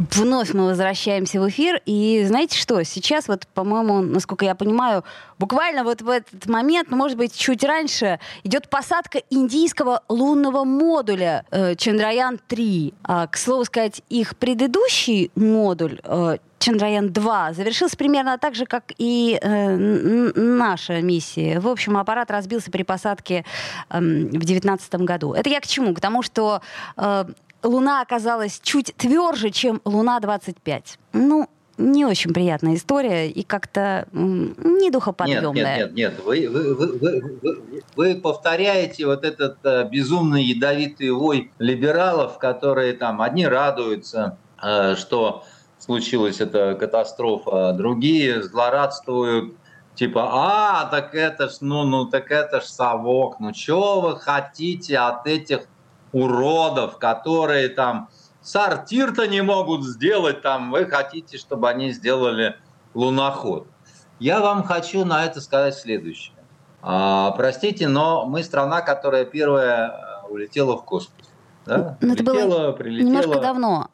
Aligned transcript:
вновь 0.00 0.54
мы 0.54 0.66
возвращаемся 0.66 1.40
в 1.40 1.48
эфир. 1.48 1.80
И 1.84 2.24
знаете 2.26 2.58
что? 2.58 2.82
Сейчас 2.84 3.28
вот, 3.28 3.46
по-моему, 3.48 4.00
насколько 4.00 4.44
я 4.44 4.54
понимаю, 4.54 5.04
буквально 5.38 5.84
вот 5.84 6.00
в 6.00 6.08
этот 6.08 6.46
момент, 6.46 6.90
ну, 6.90 6.96
может 6.96 7.18
быть, 7.18 7.36
чуть 7.36 7.62
раньше, 7.64 8.18
идет 8.42 8.68
посадка 8.70 9.20
индийского 9.30 10.02
лунного 10.08 10.64
модуля 10.64 11.44
э, 11.50 11.74
Чандраян-3. 11.74 12.94
А, 13.02 13.26
к 13.26 13.36
слову 13.36 13.64
сказать, 13.64 14.02
их 14.08 14.36
предыдущий 14.36 15.30
модуль 15.34 16.00
э, 16.02 16.38
Чандраян-2 16.60 17.54
завершился 17.54 17.96
примерно 17.96 18.38
так 18.38 18.54
же, 18.54 18.66
как 18.66 18.92
и 18.98 19.38
э, 19.40 19.76
наша 20.34 21.00
миссия. 21.02 21.60
В 21.60 21.68
общем, 21.68 21.96
аппарат 21.96 22.30
разбился 22.30 22.70
при 22.70 22.82
посадке 22.84 23.44
э, 23.90 23.98
в 23.98 24.30
2019 24.30 24.94
году. 24.96 25.34
Это 25.34 25.50
я 25.50 25.60
к 25.60 25.66
чему? 25.66 25.94
К 25.94 26.00
тому, 26.00 26.22
что 26.22 26.62
э, 26.96 27.24
Луна 27.62 28.02
оказалась 28.02 28.60
чуть 28.62 28.94
тверже, 28.96 29.50
чем 29.50 29.80
Луна-25. 29.84 30.82
Ну, 31.12 31.48
не 31.80 32.04
очень 32.04 32.32
приятная 32.32 32.74
история 32.74 33.28
и 33.28 33.42
как-то 33.42 34.06
не 34.12 34.90
духоподъемная. 34.90 35.52
Нет, 35.52 35.92
нет, 35.92 35.92
нет, 35.92 35.94
нет. 35.94 36.24
Вы, 36.24 36.48
вы, 36.48 36.74
вы, 36.74 36.98
вы, 37.42 37.82
вы 37.96 38.14
повторяете 38.20 39.06
вот 39.06 39.24
этот 39.24 39.58
э, 39.64 39.88
безумный 39.88 40.42
ядовитый 40.44 41.10
вой 41.10 41.50
либералов, 41.58 42.38
которые 42.38 42.92
там 42.92 43.22
одни 43.22 43.46
радуются, 43.46 44.36
э, 44.62 44.94
что 44.96 45.44
случилась 45.78 46.40
эта 46.40 46.74
катастрофа, 46.74 47.72
другие 47.72 48.42
злорадствуют, 48.42 49.54
типа, 49.94 50.28
а, 50.30 50.84
так 50.90 51.14
это 51.14 51.48
ж, 51.48 51.56
ну, 51.60 51.84
ну, 51.84 52.04
так 52.04 52.30
это 52.30 52.60
ж 52.60 52.64
совок, 52.64 53.40
ну, 53.40 53.54
что 53.54 54.00
вы 54.02 54.20
хотите 54.20 54.98
от 54.98 55.26
этих 55.26 55.60
уродов, 56.12 56.98
которые 56.98 57.68
там 57.68 58.08
сортир-то 58.42 59.26
не 59.26 59.42
могут 59.42 59.84
сделать, 59.84 60.42
там 60.42 60.70
вы 60.70 60.86
хотите, 60.86 61.38
чтобы 61.38 61.68
они 61.68 61.92
сделали 61.92 62.56
луноход. 62.94 63.66
Я 64.18 64.40
вам 64.40 64.64
хочу 64.64 65.04
на 65.04 65.24
это 65.24 65.40
сказать 65.40 65.74
следующее. 65.74 66.34
А, 66.82 67.32
простите, 67.32 67.88
но 67.88 68.26
мы 68.26 68.42
страна, 68.42 68.80
которая 68.80 69.24
первая 69.24 70.22
э, 70.24 70.28
улетела 70.28 70.76
в 70.76 70.84
космос. 70.84 71.14
Да? 71.66 71.96
Но 72.00 72.08
ну, 72.08 72.14
это 72.14 72.24
было 72.24 72.72
прилетела, 72.72 73.08
немножко 73.08 73.40
давно. 73.40 73.88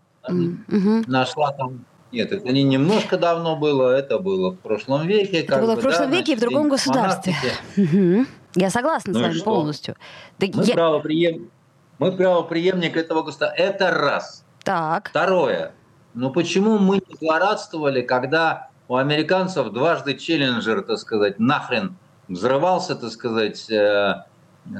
Нашла 1.06 1.52
там 1.52 1.84
нет, 2.12 2.32
это 2.32 2.48
не 2.52 2.62
немножко 2.62 3.18
давно 3.18 3.56
было, 3.56 3.90
это 3.90 4.18
было 4.18 4.52
в 4.52 4.58
прошлом 4.58 5.06
веке. 5.06 5.40
Это 5.40 5.58
было 5.58 5.74
бы, 5.74 5.80
в 5.80 5.82
прошлом 5.82 6.10
да, 6.10 6.16
веке 6.16 6.32
и 6.32 6.36
в 6.36 6.40
другом 6.40 6.68
государстве. 6.68 7.34
Угу. 7.76 8.26
Я 8.54 8.70
согласна 8.70 9.12
ну 9.12 9.18
с 9.18 9.22
вами 9.22 9.40
полностью. 9.40 9.96
Да 10.38 10.46
мы 10.54 10.64
я... 10.64 10.74
правоприем... 10.74 11.50
Мы 11.98 12.12
правоприемник 12.12 12.96
этого 12.96 13.22
государства. 13.22 13.56
Это 13.56 13.90
раз. 13.90 14.44
Так. 14.62 15.08
Второе. 15.10 15.72
Ну 16.14 16.30
почему 16.30 16.78
мы 16.78 16.96
не 16.96 17.16
злорадствовали, 17.20 18.02
когда 18.02 18.70
у 18.88 18.96
американцев 18.96 19.70
дважды 19.70 20.14
челленджер, 20.14 20.82
так 20.82 20.98
сказать, 20.98 21.38
нахрен 21.38 21.96
взрывался, 22.28 22.96
так 22.96 23.10
сказать, 23.10 23.70
э, 23.70 24.24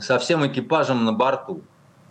со 0.01 0.19
всем 0.19 0.47
экипажем 0.47 1.05
на 1.05 1.13
борту, 1.13 1.63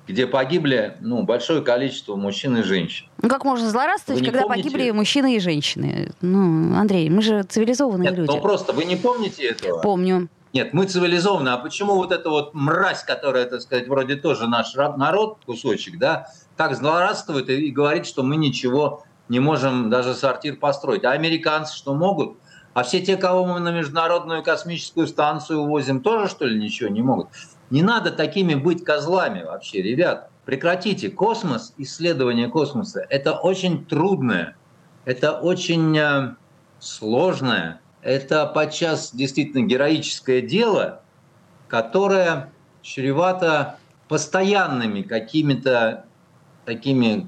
где 0.07 0.27
погибли 0.27 0.97
ну, 1.01 1.23
большое 1.23 1.61
количество 1.61 2.15
мужчин 2.15 2.57
и 2.57 2.63
женщин. 2.63 3.07
Ну 3.21 3.29
как 3.29 3.43
можно 3.43 3.69
злорадствовать, 3.69 4.23
когда 4.23 4.43
помните? 4.43 4.69
погибли 4.69 4.91
мужчины 4.91 5.35
и 5.35 5.39
женщины? 5.39 6.11
Ну, 6.21 6.75
Андрей, 6.75 7.09
мы 7.09 7.21
же 7.21 7.43
цивилизованные 7.43 8.09
Нет, 8.09 8.17
люди. 8.19 8.31
Ну 8.31 8.41
просто 8.41 8.73
вы 8.73 8.85
не 8.85 8.95
помните 8.95 9.49
этого? 9.49 9.81
Помню. 9.81 10.29
Нет, 10.55 10.71
мы 10.71 10.85
цивилизованные. 10.85 11.55
А 11.55 11.57
почему 11.57 11.95
вот 11.95 12.13
эта 12.13 12.29
вот 12.29 12.53
мразь, 12.53 13.03
которая, 13.03 13.43
так 13.45 13.59
сказать, 13.59 13.89
вроде 13.89 14.15
тоже 14.15 14.47
наш 14.47 14.73
народ, 14.73 15.39
кусочек, 15.45 15.99
да, 15.99 16.27
так 16.55 16.77
злорадствует 16.77 17.49
и, 17.49 17.71
говорит, 17.71 18.05
что 18.05 18.23
мы 18.23 18.37
ничего 18.37 19.03
не 19.27 19.41
можем 19.41 19.89
даже 19.89 20.13
сортир 20.13 20.55
построить. 20.55 21.03
А 21.03 21.11
американцы 21.11 21.75
что 21.75 21.93
могут? 21.93 22.37
А 22.73 22.83
все 22.83 23.01
те, 23.01 23.17
кого 23.17 23.45
мы 23.45 23.59
на 23.59 23.73
Международную 23.73 24.43
космическую 24.43 25.07
станцию 25.07 25.59
увозим, 25.59 25.99
тоже, 25.99 26.29
что 26.29 26.45
ли, 26.45 26.57
ничего 26.57 26.89
не 26.89 27.01
могут? 27.01 27.27
Не 27.69 27.83
надо 27.83 28.11
такими 28.11 28.55
быть 28.55 28.85
козлами 28.85 29.43
вообще, 29.43 29.81
ребят. 29.81 30.29
Прекратите. 30.45 31.09
Космос, 31.09 31.73
исследование 31.77 32.47
космоса– 32.47 33.05
это 33.09 33.33
очень 33.33 33.85
трудное, 33.85 34.55
это 35.03 35.33
очень 35.33 35.97
э, 35.97 36.35
сложное, 36.79 37.81
это 38.05 38.45
подчас 38.45 39.11
действительно 39.13 39.65
героическое 39.65 40.41
дело, 40.41 41.01
которое 41.67 42.51
чревато 42.83 43.79
постоянными 44.07 45.01
какими-то 45.01 46.05
такими 46.65 47.27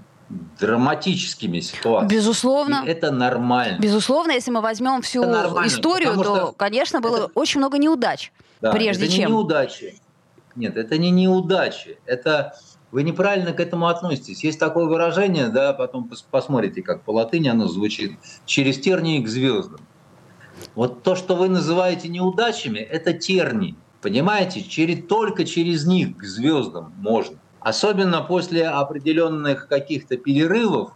драматическими 0.60 1.62
ситуациями. 1.62 2.14
Безусловно. 2.14 2.84
И 2.86 2.90
это 2.90 3.12
нормально. 3.12 3.80
Безусловно, 3.80 4.34
если 4.34 4.52
мы 4.52 4.62
возьмем 4.62 5.02
всю 5.02 5.24
историю, 5.66 6.14
то, 6.14 6.24
что 6.24 6.54
конечно, 6.56 7.02
было 7.02 7.26
это... 7.26 7.32
очень 7.34 7.59
много 7.59 7.80
неудач. 7.80 8.32
Да, 8.62 8.72
прежде 8.72 9.06
это 9.06 9.16
чем. 9.16 9.26
Не 9.26 9.32
неудачи. 9.32 10.00
Нет, 10.56 10.78
это 10.78 10.98
не 11.00 11.09
неудачи. 11.09 11.98
Это 12.06 12.56
вы 12.92 13.02
неправильно 13.02 13.52
к 13.52 13.59
этому 13.59 13.88
относитесь. 13.88 14.44
Есть 14.44 14.59
такое 14.59 14.86
выражение, 14.86 15.48
да, 15.48 15.74
потом 15.74 16.12
посмотрите, 16.30 16.84
как 16.84 17.02
по 17.02 17.12
латыни 17.12 17.48
оно 17.48 17.68
звучит. 17.68 18.12
Через 18.46 18.80
тернии 18.80 19.24
к 19.24 19.28
звездам. 19.28 19.80
Вот 20.78 21.02
то, 21.02 21.16
что 21.16 21.36
вы 21.36 21.50
называете 21.50 22.08
неудачами, 22.08 22.78
это 22.78 23.12
терни. 23.12 23.74
Понимаете, 24.00 24.62
через, 24.62 25.08
только 25.08 25.44
через 25.44 25.88
них 25.88 26.16
к 26.18 26.24
звездам 26.24 26.94
можно. 27.00 27.40
Особенно 27.60 28.22
после 28.22 28.68
определенных 28.68 29.68
каких-то 29.70 30.18
перерывов, 30.18 30.92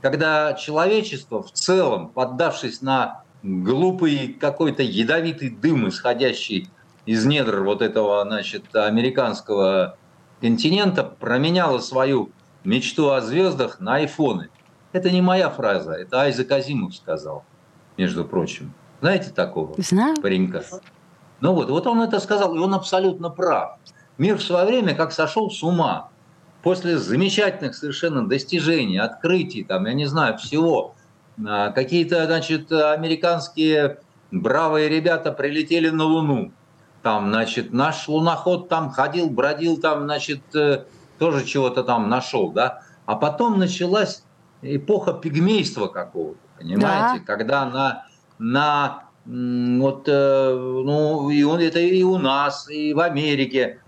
когда 0.00 0.54
человечество 0.54 1.42
в 1.42 1.52
целом, 1.52 2.08
поддавшись 2.08 2.80
на 2.80 3.22
глупый 3.42 4.28
какой-то 4.28 4.82
ядовитый 4.82 5.50
дым, 5.50 5.90
исходящий 5.90 6.70
из 7.04 7.26
недр 7.26 7.60
вот 7.64 7.82
этого, 7.82 8.24
значит, 8.24 8.74
американского 8.74 9.98
континента, 10.40 11.04
променяло 11.04 11.80
свою 11.80 12.30
мечту 12.64 13.10
о 13.10 13.20
звездах 13.20 13.78
на 13.78 13.96
айфоны. 13.96 14.48
Это 14.92 15.10
не 15.10 15.20
моя 15.20 15.50
фраза, 15.50 15.92
это 15.92 16.22
Айзек 16.22 16.50
Азимов 16.50 16.96
сказал, 16.96 17.44
между 17.98 18.24
прочим. 18.24 18.72
Знаете 19.00 19.30
такого 19.30 19.74
Знаю. 19.78 20.16
паренька? 20.20 20.64
Ну 21.40 21.52
вот, 21.52 21.70
вот 21.70 21.86
он 21.86 22.02
это 22.02 22.18
сказал, 22.18 22.54
и 22.56 22.58
он 22.58 22.74
абсолютно 22.74 23.30
прав. 23.30 23.78
Мир 24.18 24.36
в 24.36 24.42
свое 24.42 24.66
время 24.66 24.94
как 24.94 25.12
сошел 25.12 25.50
с 25.50 25.62
ума. 25.62 26.10
После 26.62 26.98
замечательных 26.98 27.76
совершенно 27.76 28.28
достижений, 28.28 28.98
открытий, 28.98 29.62
там, 29.62 29.86
я 29.86 29.92
не 29.92 30.06
знаю, 30.06 30.36
всего, 30.38 30.96
а, 31.46 31.70
какие-то, 31.70 32.26
значит, 32.26 32.72
американские 32.72 34.00
бравые 34.32 34.88
ребята 34.88 35.30
прилетели 35.30 35.88
на 35.90 36.04
Луну. 36.04 36.52
Там, 37.02 37.28
значит, 37.28 37.72
наш 37.72 38.08
луноход 38.08 38.68
там 38.68 38.90
ходил, 38.90 39.30
бродил, 39.30 39.76
там, 39.76 40.04
значит, 40.04 40.42
э, 40.56 40.84
тоже 41.20 41.44
чего-то 41.44 41.84
там 41.84 42.08
нашел, 42.08 42.50
да. 42.50 42.82
А 43.06 43.14
потом 43.14 43.58
началась 43.58 44.24
эпоха 44.62 45.12
пигмейства 45.12 45.86
какого-то, 45.86 46.40
понимаете, 46.58 47.20
да. 47.20 47.24
когда 47.24 47.64
на 47.66 48.07
на 48.38 49.08
вот, 49.28 50.08
э, 50.08 50.54
ну, 50.54 51.28
и 51.28 51.42
он, 51.42 51.60
это 51.60 51.80
и 51.80 52.02
у 52.02 52.18
нас, 52.18 52.68
и 52.70 52.94
в 52.94 53.00
Америке. 53.00 53.80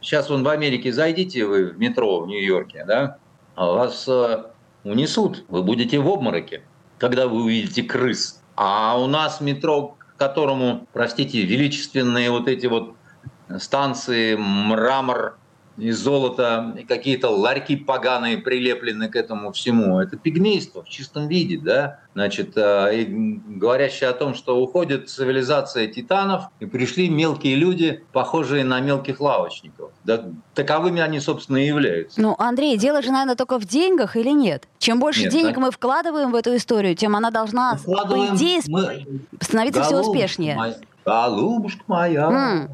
Сейчас 0.00 0.30
он 0.30 0.44
в 0.44 0.48
Америке, 0.48 0.92
зайдите 0.92 1.46
вы 1.46 1.70
в 1.70 1.78
метро 1.78 2.20
в 2.20 2.26
Нью-Йорке, 2.28 2.84
да, 2.86 3.16
вас 3.56 4.06
э, 4.06 4.44
унесут, 4.84 5.44
вы 5.48 5.62
будете 5.62 5.98
в 5.98 6.08
обмороке, 6.08 6.62
когда 6.98 7.26
вы 7.26 7.42
увидите 7.42 7.82
крыс. 7.82 8.42
А 8.56 9.00
у 9.00 9.06
нас 9.06 9.40
метро, 9.40 9.96
к 9.98 10.16
которому, 10.16 10.86
простите, 10.92 11.42
величественные 11.42 12.30
вот 12.30 12.46
эти 12.46 12.66
вот 12.66 12.94
станции, 13.58 14.36
мрамор, 14.36 15.38
и 15.76 15.90
золото, 15.90 16.76
и 16.78 16.84
какие-то 16.84 17.30
ларьки 17.30 17.76
поганые 17.76 18.38
прилеплены 18.38 19.08
к 19.08 19.16
этому 19.16 19.52
всему. 19.52 19.98
Это 19.98 20.16
пигмейство 20.16 20.82
в 20.82 20.88
чистом 20.88 21.28
виде, 21.28 21.58
да? 21.58 22.00
Значит, 22.14 22.52
э, 22.56 22.94
и 22.94 23.04
говорящее 23.04 24.10
о 24.10 24.12
том, 24.12 24.34
что 24.34 24.60
уходит 24.62 25.08
цивилизация 25.08 25.88
титанов, 25.88 26.44
и 26.60 26.66
пришли 26.66 27.08
мелкие 27.08 27.56
люди, 27.56 28.04
похожие 28.12 28.62
на 28.64 28.80
мелких 28.80 29.20
лавочников. 29.20 29.90
Да, 30.04 30.24
таковыми 30.54 31.00
они, 31.00 31.18
собственно, 31.18 31.56
и 31.56 31.66
являются. 31.66 32.20
Ну, 32.20 32.36
Андрей, 32.38 32.76
дело 32.78 33.02
же, 33.02 33.10
наверное, 33.10 33.34
только 33.34 33.58
в 33.58 33.64
деньгах 33.64 34.16
или 34.16 34.30
нет? 34.30 34.68
Чем 34.78 35.00
больше 35.00 35.22
нет, 35.22 35.32
денег 35.32 35.54
да? 35.54 35.60
мы 35.60 35.70
вкладываем 35.72 36.30
в 36.30 36.36
эту 36.36 36.54
историю, 36.54 36.94
тем 36.94 37.16
она 37.16 37.30
должна, 37.30 37.78
по 37.84 38.34
идее, 38.34 38.60
мы... 38.68 39.06
становиться 39.40 39.82
все 39.82 40.00
успешнее. 40.00 40.54
Моя, 40.54 40.76
голубушка 41.04 41.82
моя. 41.88 42.68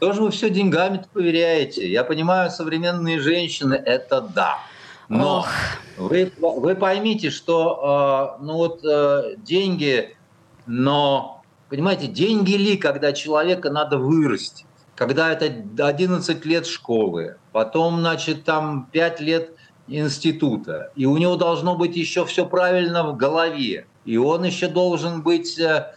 Тоже 0.00 0.22
вы 0.22 0.30
все 0.30 0.48
деньгами 0.48 1.04
поверяете. 1.12 1.86
Я 1.88 2.04
понимаю, 2.04 2.50
современные 2.50 3.20
женщины– 3.20 3.74
это 3.86 4.22
да. 4.22 4.58
Но 5.08 5.44
вы, 5.98 6.32
вы 6.38 6.74
поймите, 6.74 7.30
что 7.30 8.36
э, 8.40 8.44
ну 8.44 8.54
вот, 8.54 8.84
э, 8.84 9.34
деньги, 9.38 10.16
но, 10.66 11.42
понимаете, 11.68 12.06
деньги 12.06 12.52
ли, 12.52 12.76
когда 12.76 13.12
человека 13.12 13.70
надо 13.70 13.98
вырастить? 13.98 14.66
Когда 14.94 15.32
это 15.32 15.46
11 15.86 16.44
лет 16.46 16.66
школы, 16.66 17.36
потом, 17.52 18.00
значит, 18.00 18.44
там 18.44 18.88
5 18.92 19.20
лет 19.20 19.50
института, 19.88 20.92
и 20.94 21.06
у 21.06 21.16
него 21.16 21.36
должно 21.36 21.76
быть 21.76 21.96
еще 21.96 22.24
все 22.24 22.46
правильно 22.46 23.02
в 23.02 23.16
голове, 23.16 23.86
и 24.04 24.16
он 24.16 24.44
еще 24.44 24.68
должен 24.68 25.22
быть 25.22 25.58
э, 25.58 25.92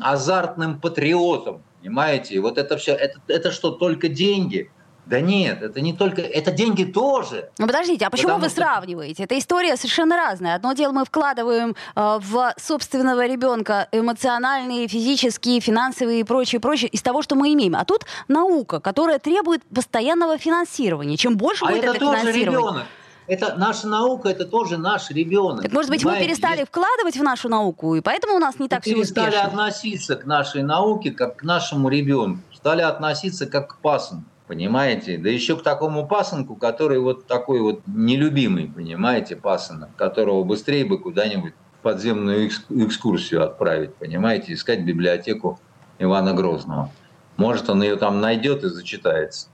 азартным 0.00 0.80
патриотом, 0.80 1.62
понимаете? 1.80 2.40
Вот 2.40 2.58
это 2.58 2.76
все, 2.76 2.94
это, 2.94 3.20
это 3.28 3.50
что, 3.50 3.70
только 3.70 4.08
деньги– 4.08 4.70
да 5.04 5.20
нет, 5.20 5.62
это 5.62 5.80
не 5.80 5.92
только, 5.92 6.22
это 6.22 6.52
деньги 6.52 6.84
тоже. 6.84 7.50
Ну 7.58 7.66
подождите, 7.66 8.06
а 8.06 8.10
почему 8.10 8.28
Потому 8.28 8.44
вы 8.44 8.50
что... 8.50 8.60
сравниваете? 8.60 9.24
Это 9.24 9.36
история 9.36 9.76
совершенно 9.76 10.16
разная. 10.16 10.54
Одно 10.54 10.74
дело 10.74 10.92
мы 10.92 11.04
вкладываем 11.04 11.74
э, 11.96 12.18
в 12.20 12.54
собственного 12.56 13.26
ребенка 13.26 13.88
эмоциональные, 13.90 14.86
физические, 14.86 15.60
финансовые 15.60 16.20
и 16.20 16.24
прочее, 16.24 16.60
прочее 16.60 16.88
из 16.88 17.02
того, 17.02 17.22
что 17.22 17.34
мы 17.34 17.52
имеем. 17.52 17.74
А 17.74 17.84
тут 17.84 18.06
наука, 18.28 18.78
которая 18.78 19.18
требует 19.18 19.62
постоянного 19.74 20.38
финансирования. 20.38 21.16
Чем 21.16 21.36
больше 21.36 21.64
а 21.64 21.68
будет 21.68 21.84
это, 21.84 21.96
это 21.96 21.98
финансирование. 21.98 22.44
Ребенок. 22.44 22.86
Это 23.26 23.54
наша 23.56 23.86
наука, 23.86 24.28
это 24.28 24.44
тоже 24.44 24.78
наш 24.78 25.10
ребенок. 25.10 25.62
Так, 25.62 25.72
может 25.72 25.90
быть, 25.90 26.04
мы 26.04 26.18
перестали 26.18 26.60
есть... 26.60 26.68
вкладывать 26.70 27.16
в 27.16 27.22
нашу 27.22 27.48
науку, 27.48 27.94
и 27.94 28.00
поэтому 28.00 28.36
у 28.36 28.38
нас 28.38 28.58
не 28.58 28.64
мы 28.64 28.68
так 28.68 28.82
все 28.82 28.96
успешно. 28.96 29.30
перестали 29.30 29.46
относиться 29.46 30.16
к 30.16 30.26
нашей 30.26 30.62
науке, 30.62 31.12
как 31.12 31.36
к 31.36 31.42
нашему 31.42 31.88
ребенку. 31.88 32.42
Стали 32.54 32.82
относиться 32.82 33.46
как 33.46 33.74
к 33.74 33.78
пасынку 33.78 34.26
понимаете? 34.52 35.16
Да 35.16 35.30
еще 35.30 35.56
к 35.56 35.62
такому 35.62 36.06
пасынку, 36.06 36.56
который 36.56 36.98
вот 36.98 37.26
такой 37.26 37.62
вот 37.62 37.80
нелюбимый, 37.86 38.66
понимаете, 38.66 39.34
пасынок, 39.34 39.88
которого 39.96 40.44
быстрее 40.44 40.84
бы 40.84 40.98
куда-нибудь 40.98 41.54
подземную 41.80 42.48
экскурсию 42.48 43.44
отправить, 43.44 43.94
понимаете, 43.94 44.52
искать 44.52 44.84
библиотеку 44.84 45.58
Ивана 45.98 46.34
Грозного. 46.34 46.90
Может, 47.38 47.70
он 47.70 47.82
ее 47.82 47.96
там 47.96 48.20
найдет 48.20 48.62
и 48.64 48.68
зачитается. 48.68 49.48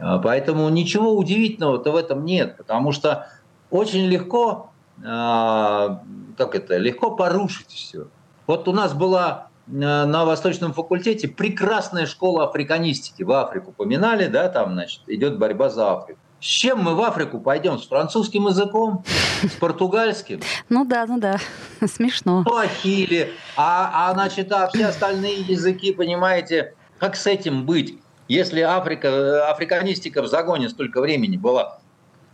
А, 0.00 0.18
поэтому 0.18 0.68
ничего 0.68 1.16
удивительного-то 1.16 1.92
в 1.92 1.96
этом 1.96 2.24
нет, 2.24 2.56
потому 2.56 2.92
что 2.92 3.28
очень 3.70 4.06
легко, 4.06 4.70
а, 5.04 6.02
как 6.36 6.54
это, 6.54 6.76
легко 6.76 7.10
порушить 7.12 7.70
все. 7.70 8.08
Вот 8.46 8.66
у 8.66 8.72
нас 8.72 8.94
была 8.94 9.50
Э, 9.72 10.04
на 10.04 10.24
Восточном 10.24 10.72
факультете 10.72 11.28
прекрасная 11.28 12.06
школа 12.06 12.44
африканистики. 12.44 13.22
В 13.22 13.32
Африку 13.32 13.72
поминали, 13.72 14.26
да, 14.26 14.48
там, 14.48 14.72
значит, 14.72 15.02
идет 15.06 15.38
борьба 15.38 15.70
за 15.70 15.92
Африку. 15.92 16.20
С 16.40 16.44
чем 16.44 16.82
мы 16.82 16.94
в 16.94 17.02
Африку 17.02 17.38
пойдем? 17.38 17.78
С 17.78 17.86
французским 17.86 18.46
языком? 18.46 19.04
С 19.42 19.52
португальским? 19.56 20.40
Ну 20.68 20.84
да, 20.84 21.04
ну 21.06 21.18
да. 21.18 21.36
Смешно. 21.86 22.44
Плохили. 22.44 23.32
А, 23.56 24.08
а 24.08 24.14
значит, 24.14 24.50
а 24.52 24.68
все 24.68 24.86
остальные 24.86 25.42
языки, 25.42 25.92
понимаете, 25.92 26.74
как 26.98 27.16
с 27.16 27.26
этим 27.26 27.66
быть? 27.66 27.98
Если 28.30 28.60
Африка, 28.60 29.50
африканистика 29.50 30.22
в 30.22 30.28
загоне 30.28 30.68
столько 30.68 31.00
времени 31.00 31.36
была, 31.36 31.80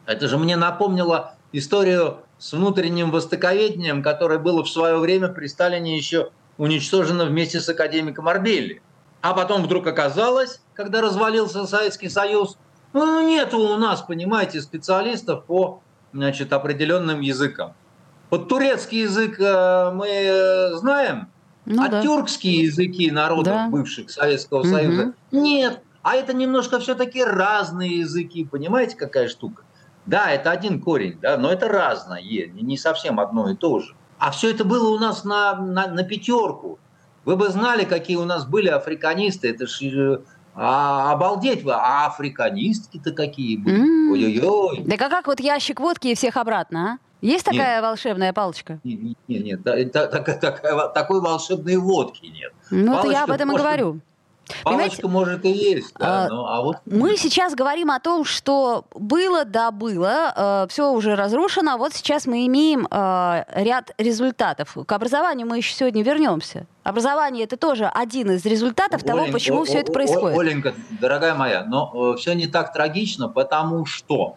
это 0.05 0.29
же 0.29 0.37
мне 0.37 0.55
напомнило 0.55 1.37
историю 1.53 2.19
с 2.37 2.53
внутренним 2.53 3.11
востоковедением, 3.11 4.03
которое 4.03 4.39
было 4.39 4.63
в 4.63 4.69
свое 4.69 4.99
время 4.99 5.29
при 5.29 5.47
Сталине 5.47 5.97
еще 5.97 6.33
уничтожена 6.59 7.25
вместе 7.25 7.63
с 7.63 7.69
академиком 7.71 8.29
Арбелли. 8.29 8.83
А 9.23 9.33
потом 9.33 9.63
вдруг 9.63 9.87
оказалось, 9.87 10.61
когда 10.75 11.01
развалился 11.01 11.67
Советский 11.67 12.11
Союз, 12.11 12.59
ну, 12.93 13.27
нет 13.27 13.55
у 13.55 13.79
нас, 13.79 14.03
понимаете, 14.03 14.61
специалистов 14.61 15.47
по 15.47 15.81
значит, 16.13 16.53
определенным 16.53 17.23
языкам. 17.23 17.73
Вот 18.29 18.51
турецкий 18.51 19.01
язык 19.01 19.41
э, 19.41 19.93
мы 19.95 20.73
знаем, 20.75 21.29
ну, 21.65 21.83
а 21.83 21.89
да. 21.89 22.03
тюркские 22.03 22.65
языки 22.65 23.11
народов 23.11 23.55
да. 23.55 23.69
бывших 23.69 24.11
Советского 24.11 24.61
угу. 24.61 24.69
Союза 24.69 25.15
нет. 25.33 25.81
А 26.07 26.15
это 26.15 26.33
немножко 26.35 26.79
все-таки 26.79 27.25
разные 27.25 27.99
языки, 27.99 28.45
понимаете, 28.45 28.95
какая 28.95 29.27
штука? 29.29 29.65
Да, 30.07 30.31
это 30.31 30.53
один 30.53 30.81
корень, 30.81 31.19
да, 31.21 31.37
но 31.37 31.51
это 31.51 31.67
разное, 31.67 32.23
не 32.23 32.79
совсем 32.79 33.19
одно 33.19 33.51
и 33.51 33.57
то 33.57 33.81
же. 33.81 33.97
А 34.17 34.31
все 34.31 34.53
это 34.53 34.65
было 34.65 34.95
у 34.95 35.01
нас 35.01 35.25
на, 35.25 35.57
на, 35.57 35.89
на 35.89 36.05
пятерку. 36.05 36.79
Вы 37.25 37.35
бы 37.35 37.49
знали, 37.49 37.85
какие 37.85 38.17
у 38.19 38.25
нас 38.25 38.47
были 38.47 38.69
африканисты. 38.69 39.51
Это 39.51 39.67
ж 39.67 39.83
э, 39.83 40.19
а, 40.55 41.11
обалдеть 41.11 41.65
вы, 41.65 41.73
а 41.73 42.07
африканистки-то 42.07 43.11
какие 43.11 43.57
были. 43.57 43.81
Mm. 43.81 44.13
Ой-ой-ой. 44.13 44.85
Да 44.87 44.97
как, 44.97 45.11
как 45.11 45.27
вот 45.27 45.41
ящик 45.41 45.81
водки 45.81 46.07
и 46.07 46.15
всех 46.15 46.37
обратно, 46.37 46.93
а? 46.93 46.99
Есть 47.21 47.45
такая 47.45 47.79
нет. 47.79 47.83
волшебная 47.83 48.33
палочка? 48.33 48.79
Нет, 48.85 49.01
нет, 49.03 49.17
нет, 49.27 49.67
нет 49.67 49.93
так, 49.93 50.25
так, 50.41 50.93
такой 50.95 51.21
волшебной 51.21 51.79
водки 51.79 52.27
нет. 52.27 52.53
Ну, 52.71 52.97
это 52.97 53.11
я 53.11 53.25
об 53.25 53.33
этом 53.33 53.51
и 53.51 53.57
говорю. 53.57 54.01
Палочка, 54.63 55.09
может, 55.09 55.45
и 55.45 55.51
есть, 55.51 55.93
да, 55.99 56.25
а, 56.25 56.29
но, 56.29 56.47
а 56.47 56.63
вот... 56.63 56.77
Мы 56.87 57.17
сейчас 57.17 57.55
говорим 57.55 57.91
о 57.91 57.99
том, 58.01 58.25
что 58.25 58.85
было, 58.95 59.45
да, 59.45 59.71
было, 59.71 60.33
э, 60.37 60.67
все 60.71 60.93
уже 60.93 61.17
разрушено, 61.17 61.75
а 61.75 61.77
вот 61.77 61.95
сейчас 61.95 62.27
мы 62.27 62.47
имеем 62.47 62.87
э, 62.91 63.45
ряд 63.55 63.93
результатов. 63.99 64.77
К 64.87 64.93
образованию 64.93 65.47
мы 65.47 65.59
еще 65.59 65.75
сегодня 65.75 66.03
вернемся. 66.03 66.67
Образование 66.85 67.45
это 67.45 67.57
тоже 67.57 67.87
один 67.87 68.31
из 68.31 68.45
результатов 68.45 69.03
Оленька, 69.03 69.25
того, 69.25 69.33
почему 69.33 69.63
о, 69.63 69.65
все 69.65 69.79
это 69.79 69.93
происходит. 69.93 70.39
Оленька, 70.39 70.75
дорогая 71.01 71.35
моя, 71.35 71.65
но 71.65 72.13
э, 72.13 72.17
все 72.17 72.35
не 72.35 72.47
так 72.47 72.73
трагично, 72.73 73.29
потому 73.29 73.85
что 73.87 74.37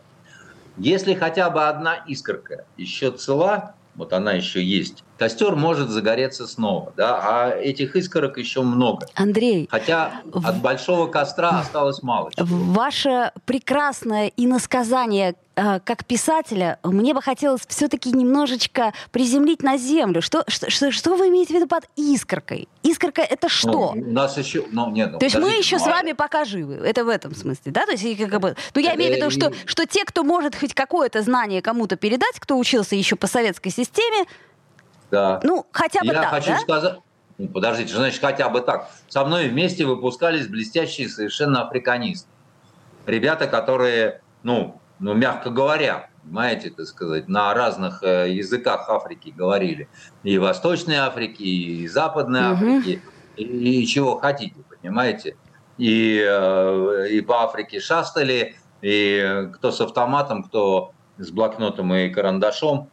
если 0.78 1.14
хотя 1.14 1.50
бы 1.50 1.68
одна 1.68 1.96
искорка 2.08 2.66
еще 2.78 3.12
цела, 3.12 3.76
вот 4.00 4.13
она 4.13 4.31
еще 4.31 4.63
есть, 4.63 5.04
костер 5.18 5.56
может 5.56 5.90
загореться 5.90 6.48
снова, 6.48 6.94
да, 6.96 7.19
а 7.22 7.50
этих 7.51 7.96
искорок 7.96 8.38
еще 8.38 8.62
много. 8.62 9.07
Андрей. 9.13 9.68
Хотя 9.69 10.22
от 10.34 10.57
большого 10.62 11.07
костра 11.07 11.60
осталось 11.60 12.01
мало. 12.01 12.31
Чего. 12.36 12.48
Ваше 12.48 13.31
прекрасное 13.46 14.31
иносказание 14.38 15.36
как 15.84 16.06
писателя, 16.06 16.80
мне 16.84 17.14
бы 17.14 17.22
хотелось 17.22 17.62
все-таки 17.68 18.12
немножечко 18.12 18.94
приземлить 19.12 19.62
на 19.64 19.78
землю. 19.78 20.22
Что, 20.22 20.44
что, 20.48 20.92
что, 20.92 21.16
вы 21.16 21.28
имеете 21.30 21.54
в 21.54 21.56
виду 21.58 21.68
под 21.68 21.86
искоркой? 21.96 22.68
Искорка 22.84 23.22
это 23.22 23.44
ну, 23.44 23.50
что? 23.50 23.94
Ну, 23.96 24.10
у 24.10 24.12
нас 24.12 24.38
еще, 24.38 24.66
ну, 24.72 24.90
нет, 24.92 25.12
ну, 25.12 25.20
То 25.20 25.26
есть 25.26 25.38
мы 25.38 25.50
еще 25.50 25.78
ну, 25.78 25.84
с 25.84 25.88
вами 25.88 26.14
пока 26.14 26.46
живы. 26.46 26.76
Это 26.76 27.04
в 27.04 27.10
этом 27.10 27.36
смысле, 27.36 27.72
да? 27.72 27.86
То 27.86 27.92
есть, 27.92 28.30
как 28.30 28.40
бы, 28.40 28.56
ну, 28.76 28.82
я 28.82 28.96
имею 28.96 29.14
в 29.14 29.18
виду, 29.18 29.30
что, 29.30 29.52
что 29.66 29.86
те, 29.86 30.06
кто 30.06 30.24
может 30.24 30.56
хоть 30.56 30.74
какое-то 30.74 31.22
знание 31.22 31.62
кому-то 31.62 31.95
передать, 31.95 32.40
кто 32.40 32.57
учился 32.57 32.95
еще 32.95 33.16
по 33.16 33.28
советской 33.28 33.69
системе, 33.69 34.26
да. 35.12 35.40
Ну, 35.44 35.66
хотя 35.72 36.02
бы 36.02 36.07
Я 36.07 36.14
так, 36.14 36.30
хочу 36.30 36.50
да? 36.50 36.60
сказать... 36.60 37.00
Ну, 37.38 37.48
подождите, 37.48 37.95
значит, 37.95 38.19
хотя 38.19 38.50
бы 38.50 38.62
так. 38.62 38.90
Со 39.07 39.24
мной 39.24 39.48
вместе 39.48 39.86
выпускались 39.86 40.48
блестящие 40.48 41.07
совершенно 41.07 41.64
африканисты. 41.64 42.28
Ребята, 43.06 43.48
которые, 43.48 44.22
ну, 44.44 44.79
ну 45.00 45.14
мягко 45.14 45.50
говоря, 45.50 46.10
понимаете, 46.24 46.70
так 46.70 46.86
сказать, 46.86 47.28
на 47.28 47.54
разных 47.54 48.04
э, 48.04 48.32
языках 48.32 48.90
Африки 48.90 49.34
говорили. 49.36 49.90
И 50.24 50.38
Восточной 50.38 50.96
Африки, 50.96 51.44
и 51.44 51.88
Западной 51.88 52.52
угу. 52.52 52.54
Африки, 52.54 53.02
и, 53.36 53.44
и 53.44 53.88
чего 53.88 54.18
хотите, 54.18 54.56
понимаете. 54.82 55.38
И, 55.78 56.24
э, 56.28 57.08
и 57.12 57.22
по 57.22 57.44
Африке 57.44 57.80
шастали, 57.80 58.56
и 58.82 59.50
кто 59.56 59.72
с 59.72 59.82
автоматом, 59.82 60.44
кто 60.44 60.94
с 61.18 61.32
блокнотом 61.32 61.94
и 61.94 62.10
карандашом 62.10 62.90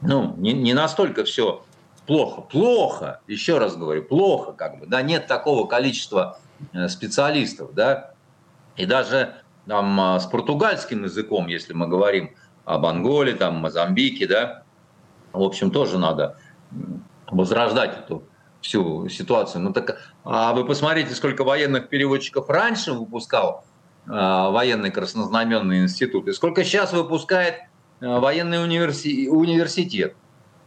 ну, 0.00 0.34
не, 0.36 0.52
не 0.52 0.74
настолько 0.74 1.24
все 1.24 1.64
плохо. 2.06 2.42
Плохо, 2.42 3.20
еще 3.26 3.58
раз 3.58 3.76
говорю, 3.76 4.04
плохо 4.04 4.52
как 4.52 4.78
бы. 4.78 4.86
Да, 4.86 5.02
нет 5.02 5.26
такого 5.26 5.66
количества 5.66 6.38
э, 6.72 6.88
специалистов, 6.88 7.74
да. 7.74 8.12
И 8.76 8.86
даже 8.86 9.34
там 9.68 10.00
а, 10.00 10.18
с 10.18 10.26
португальским 10.26 11.04
языком, 11.04 11.46
если 11.46 11.72
мы 11.72 11.86
говорим 11.86 12.34
об 12.64 12.86
Анголе, 12.86 13.34
там, 13.34 13.56
Мозамбике, 13.56 14.26
да, 14.26 14.62
в 15.32 15.42
общем, 15.42 15.70
тоже 15.70 15.98
надо 15.98 16.38
возрождать 17.30 17.98
эту 17.98 18.24
всю 18.60 19.08
ситуацию. 19.08 19.62
Ну 19.62 19.72
так, 19.72 19.98
а 20.24 20.52
вы 20.52 20.64
посмотрите, 20.64 21.14
сколько 21.14 21.44
военных 21.44 21.88
переводчиков 21.88 22.48
раньше 22.48 22.92
выпускал 22.92 23.64
а, 24.06 24.50
военный 24.50 24.90
краснознаменный 24.90 25.82
институт, 25.82 26.26
и 26.28 26.32
сколько 26.32 26.64
сейчас 26.64 26.92
выпускает 26.92 27.68
Э, 28.00 28.18
военный 28.20 28.62
универси... 28.62 29.28
университет. 29.28 30.14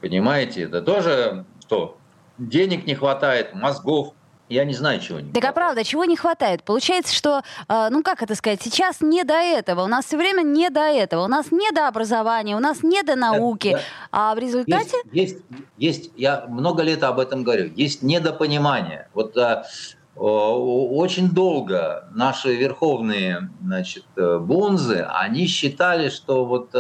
Понимаете, 0.01 0.63
это 0.63 0.81
тоже 0.81 1.46
что? 1.62 1.98
Денег 2.38 2.86
не 2.86 2.96
хватает, 2.96 3.53
мозгов, 3.53 4.13
я 4.51 4.65
не 4.65 4.74
знаю, 4.74 5.00
чего 5.00 5.20
не 5.20 5.31
Так 5.31 5.46
а 5.46 5.53
правда, 5.53 5.84
чего 5.84 6.03
не 6.05 6.17
хватает? 6.17 6.63
Получается, 6.63 7.15
что, 7.15 7.41
э, 7.70 7.88
ну 7.89 8.03
как 8.03 8.22
это 8.22 8.36
сказать, 8.36 8.62
сейчас 8.62 9.00
не 9.00 9.24
до 9.24 9.34
этого, 9.34 9.84
у 9.84 9.88
нас 9.88 10.05
все 10.05 10.17
время 10.17 10.41
не 10.41 10.70
до 10.70 10.81
этого, 10.81 11.24
у 11.24 11.27
нас 11.27 11.51
не 11.51 11.72
до 11.72 11.88
образования, 11.88 12.55
у 12.55 12.60
нас 12.60 12.84
не 12.84 13.01
до 13.03 13.15
науки, 13.15 13.72
да, 13.72 13.77
да. 13.77 13.84
а 14.12 14.36
в 14.36 14.39
результате... 14.39 14.98
Есть, 15.12 15.38
есть, 15.38 15.38
есть, 15.77 16.12
я 16.17 16.46
много 16.48 16.84
лет 16.84 17.03
об 17.03 17.20
этом 17.20 17.43
говорю, 17.43 17.72
есть 17.75 18.03
недопонимание. 18.03 19.08
Вот 19.13 19.38
э, 19.38 19.63
очень 20.15 21.29
долго 21.29 22.10
наши 22.13 22.53
верховные 22.53 23.50
значит, 23.62 24.03
бонзы, 24.17 25.08
они 25.10 25.48
считали, 25.48 26.10
что 26.10 26.46
вот 26.46 26.75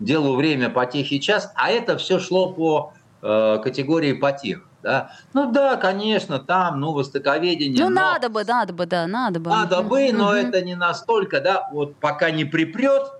делу 0.00 0.34
время, 0.34 0.70
потехи 0.70 1.18
час, 1.18 1.52
а 1.54 1.70
это 1.70 1.98
все 1.98 2.18
шло 2.18 2.52
по 2.52 2.94
категории 3.20 4.14
потех. 4.14 4.66
Да? 4.82 5.12
Ну 5.32 5.52
да, 5.52 5.76
конечно, 5.76 6.38
там, 6.38 6.80
ну, 6.80 6.92
востоковедение. 6.92 7.82
Ну, 7.82 7.90
но... 7.90 8.00
надо 8.00 8.28
бы, 8.28 8.44
надо 8.44 8.72
бы, 8.72 8.86
да, 8.86 9.06
надо 9.06 9.40
бы. 9.40 9.50
Надо 9.50 9.82
бы, 9.82 10.12
но 10.12 10.28
угу. 10.28 10.34
это 10.34 10.60
не 10.62 10.74
настолько, 10.74 11.40
да, 11.40 11.68
вот 11.72 11.96
пока 11.96 12.30
не 12.30 12.44
припрет, 12.44 13.12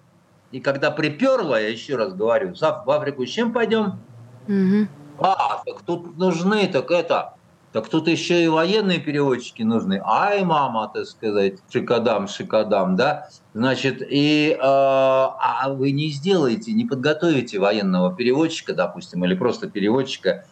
и 0.51 0.61
когда 0.61 0.91
приперло, 0.91 1.61
я 1.61 1.69
еще 1.69 1.97
раз 1.97 2.13
говорю, 2.13 2.55
в 2.55 2.91
Африку 2.91 3.25
с 3.25 3.31
чем 3.31 3.53
пойдем? 3.53 4.01
Угу. 4.49 4.89
А, 5.19 5.63
так 5.65 5.83
тут 5.83 6.19
нужны, 6.19 6.67
так 6.67 6.91
это, 6.91 7.35
так 7.73 7.89
тут 7.89 8.07
еще 8.07 8.45
и 8.45 8.49
военные 8.49 8.99
переводчики 8.99 9.63
нужны. 9.63 10.01
Ай, 10.05 10.45
мама, 10.45 10.91
так 10.93 11.07
сказать, 11.07 11.55
шикадам, 11.71 12.29
шикадам, 12.29 12.97
да? 12.97 13.29
Значит, 13.55 14.03
и 14.03 14.51
э, 14.51 14.59
а 14.61 15.69
вы 15.71 15.93
не 15.93 16.09
сделаете, 16.09 16.73
не 16.73 16.85
подготовите 16.85 17.59
военного 17.59 18.15
переводчика, 18.15 18.75
допустим, 18.75 19.25
или 19.25 19.35
просто 19.35 19.71
переводчика 19.71 20.45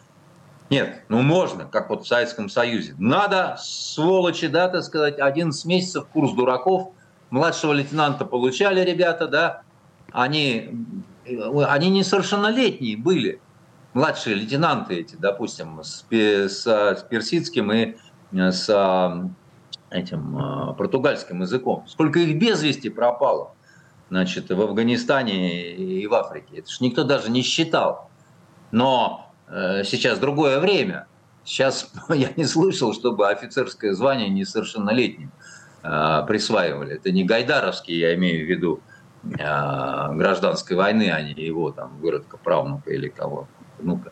нет, 0.71 1.01
ну 1.09 1.21
можно, 1.21 1.65
как 1.65 1.89
вот 1.89 2.05
в 2.05 2.07
Советском 2.07 2.47
Союзе. 2.47 2.95
Надо, 2.97 3.57
сволочи, 3.59 4.47
да, 4.47 4.69
так 4.69 4.83
сказать, 4.83 5.19
11 5.19 5.65
месяцев 5.65 6.07
курс 6.07 6.31
дураков. 6.31 6.93
Младшего 7.29 7.73
лейтенанта 7.73 8.23
получали 8.23 8.79
ребята, 8.79 9.27
да. 9.27 9.63
Они, 10.13 10.69
они 11.25 11.89
несовершеннолетние 11.89 12.95
были. 12.95 13.41
Младшие 13.93 14.37
лейтенанты 14.37 14.95
эти, 14.95 15.17
допустим, 15.17 15.83
с, 15.83 16.05
с, 16.09 16.65
с 16.65 17.05
персидским 17.09 17.69
и 17.73 17.97
с 18.33 18.69
этим 19.89 20.37
а, 20.37 20.71
португальским 20.71 21.41
языком. 21.41 21.83
Сколько 21.85 22.19
их 22.19 22.39
без 22.39 22.63
вести 22.63 22.87
пропало, 22.87 23.55
значит, 24.09 24.49
в 24.49 24.61
Афганистане 24.61 25.73
и 25.73 26.07
в 26.07 26.13
Африке. 26.13 26.59
Это 26.59 26.71
ж 26.71 26.79
никто 26.79 27.03
даже 27.03 27.29
не 27.29 27.41
считал. 27.41 28.09
Но 28.71 29.30
Э, 29.30 29.30
сейчас 29.83 30.19
другое 30.19 30.59
время. 30.59 31.07
Сейчас 31.43 31.91
я 32.09 32.29
не 32.35 32.45
слышал, 32.45 32.93
чтобы 32.93 33.29
офицерское 33.29 33.93
звание 33.93 34.29
несовершеннолетним 34.29 35.31
э, 35.83 36.23
присваивали. 36.27 36.95
Это 36.95 37.11
не 37.11 37.23
Гайдаровский, 37.23 37.97
я 37.97 38.15
имею 38.15 38.45
в 38.45 38.49
виду, 38.49 38.81
э, 39.23 39.37
гражданской 39.37 40.75
войны, 40.75 41.11
а 41.11 41.21
не 41.21 41.33
его 41.33 41.71
там 41.71 41.97
выродка, 41.99 42.37
правнука 42.37 42.91
или 42.91 43.09
кого. 43.09 43.47
Ну-ка 43.79 44.11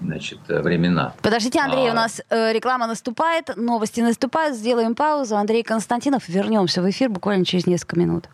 значит, 0.00 0.38
времена. 0.48 1.12
Подождите, 1.20 1.60
Андрей, 1.60 1.88
а... 1.88 1.92
у 1.92 1.94
нас 1.94 2.22
э, 2.30 2.52
реклама 2.52 2.86
наступает, 2.86 3.54
новости 3.56 4.00
наступают, 4.00 4.56
сделаем 4.56 4.94
паузу. 4.94 5.36
Андрей 5.36 5.62
Константинов, 5.62 6.28
вернемся 6.28 6.80
в 6.80 6.88
эфир 6.88 7.10
буквально 7.10 7.44
через 7.44 7.66
несколько 7.66 7.98
минут. 7.98 8.28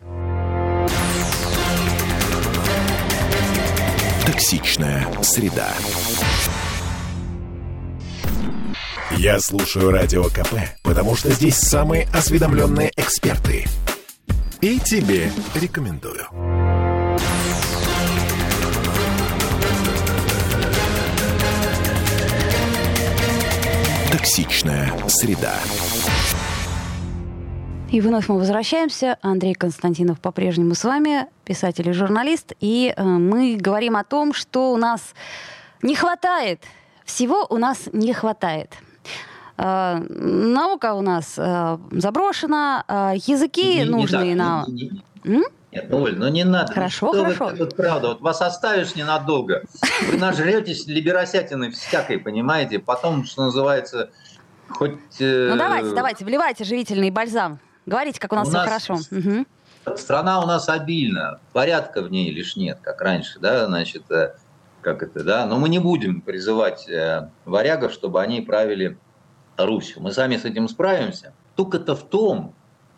Токсичная 4.25 5.05
среда. 5.23 5.67
Я 9.15 9.39
слушаю 9.39 9.91
Радио 9.91 10.25
КП, 10.25 10.53
потому 10.83 11.15
что 11.15 11.31
здесь 11.31 11.55
самые 11.55 12.07
осведомленные 12.13 12.91
эксперты. 12.97 13.65
И 14.61 14.79
тебе 14.79 15.31
рекомендую. 15.55 16.27
Токсичная 24.11 24.91
среда. 25.07 25.55
И 27.89 28.01
вновь 28.01 28.27
мы 28.27 28.37
возвращаемся. 28.37 29.17
Андрей 29.21 29.53
Константинов 29.53 30.19
по-прежнему 30.19 30.75
с 30.75 30.83
вами, 30.83 31.27
писатель 31.45 31.87
и 31.87 31.93
журналист. 31.93 32.51
И 32.59 32.93
э, 32.95 33.03
мы 33.03 33.55
говорим 33.55 33.95
о 33.95 34.03
том, 34.03 34.33
что 34.33 34.73
у 34.73 34.77
нас 34.77 35.13
не 35.81 35.95
хватает. 35.95 36.61
Всего 37.05 37.47
у 37.49 37.57
нас 37.57 37.87
не 37.93 38.13
хватает. 38.13 38.75
Э, 39.57 39.99
наука 40.09 40.93
у 40.93 41.01
нас 41.01 41.33
э, 41.37 41.77
заброшена, 41.91 42.83
э, 42.87 43.13
языки 43.25 43.79
не, 43.79 43.85
нужные 43.85 44.29
не 44.29 44.35
нам. 44.35 44.65
Не, 44.67 45.01
не, 45.23 45.43
нет, 45.71 45.85
ну, 45.89 46.03
Оль, 46.03 46.15
ну 46.15 46.27
не 46.29 46.43
надо. 46.43 46.73
Хорошо, 46.73 47.11
ну, 47.11 47.23
хорошо. 47.23 47.47
Вы, 47.47 47.57
вот 47.57 47.75
правда, 47.75 48.09
вот 48.09 48.21
вас 48.21 48.41
оставишь 48.41 48.95
ненадолго. 48.95 49.63
Вы 50.11 50.17
нажретесь 50.17 50.85
либеросятины 50.85 51.71
всякой, 51.71 52.19
понимаете? 52.19 52.77
Потом, 52.77 53.25
что 53.25 53.45
называется, 53.45 54.11
хоть... 54.69 54.99
Э... 55.19 55.49
Ну 55.49 55.57
давайте, 55.57 55.95
давайте, 55.95 56.25
вливайте 56.25 56.63
живительный 56.63 57.09
бальзам. 57.09 57.59
Говорите, 57.87 58.19
как 58.19 58.33
у 58.33 58.35
нас 58.35 58.47
у 58.47 58.51
все 58.51 58.59
нас 58.59 58.67
хорошо. 58.67 58.99
Угу. 59.11 59.97
Страна 59.97 60.41
у 60.43 60.45
нас 60.45 60.69
обильна, 60.69 61.39
порядка 61.53 62.01
в 62.01 62.11
ней 62.11 62.29
лишь 62.31 62.57
нет, 62.57 62.77
как 62.81 63.01
раньше, 63.01 63.39
да, 63.39 63.65
значит, 63.65 64.03
как 64.81 65.01
это, 65.01 65.23
да, 65.23 65.45
но 65.45 65.57
мы 65.57 65.69
не 65.69 65.79
будем 65.79 66.19
призывать 66.19 66.89
варягов, 67.45 67.93
чтобы 67.93 68.21
они 68.21 68.41
правили 68.41 68.97
Русью. 69.57 70.01
Мы 70.01 70.11
сами 70.11 70.37
с 70.37 70.45
этим 70.45 70.67
справимся. 70.67 71.33
Только-то 71.55 71.95
в 71.95 72.03
том, 72.03 72.53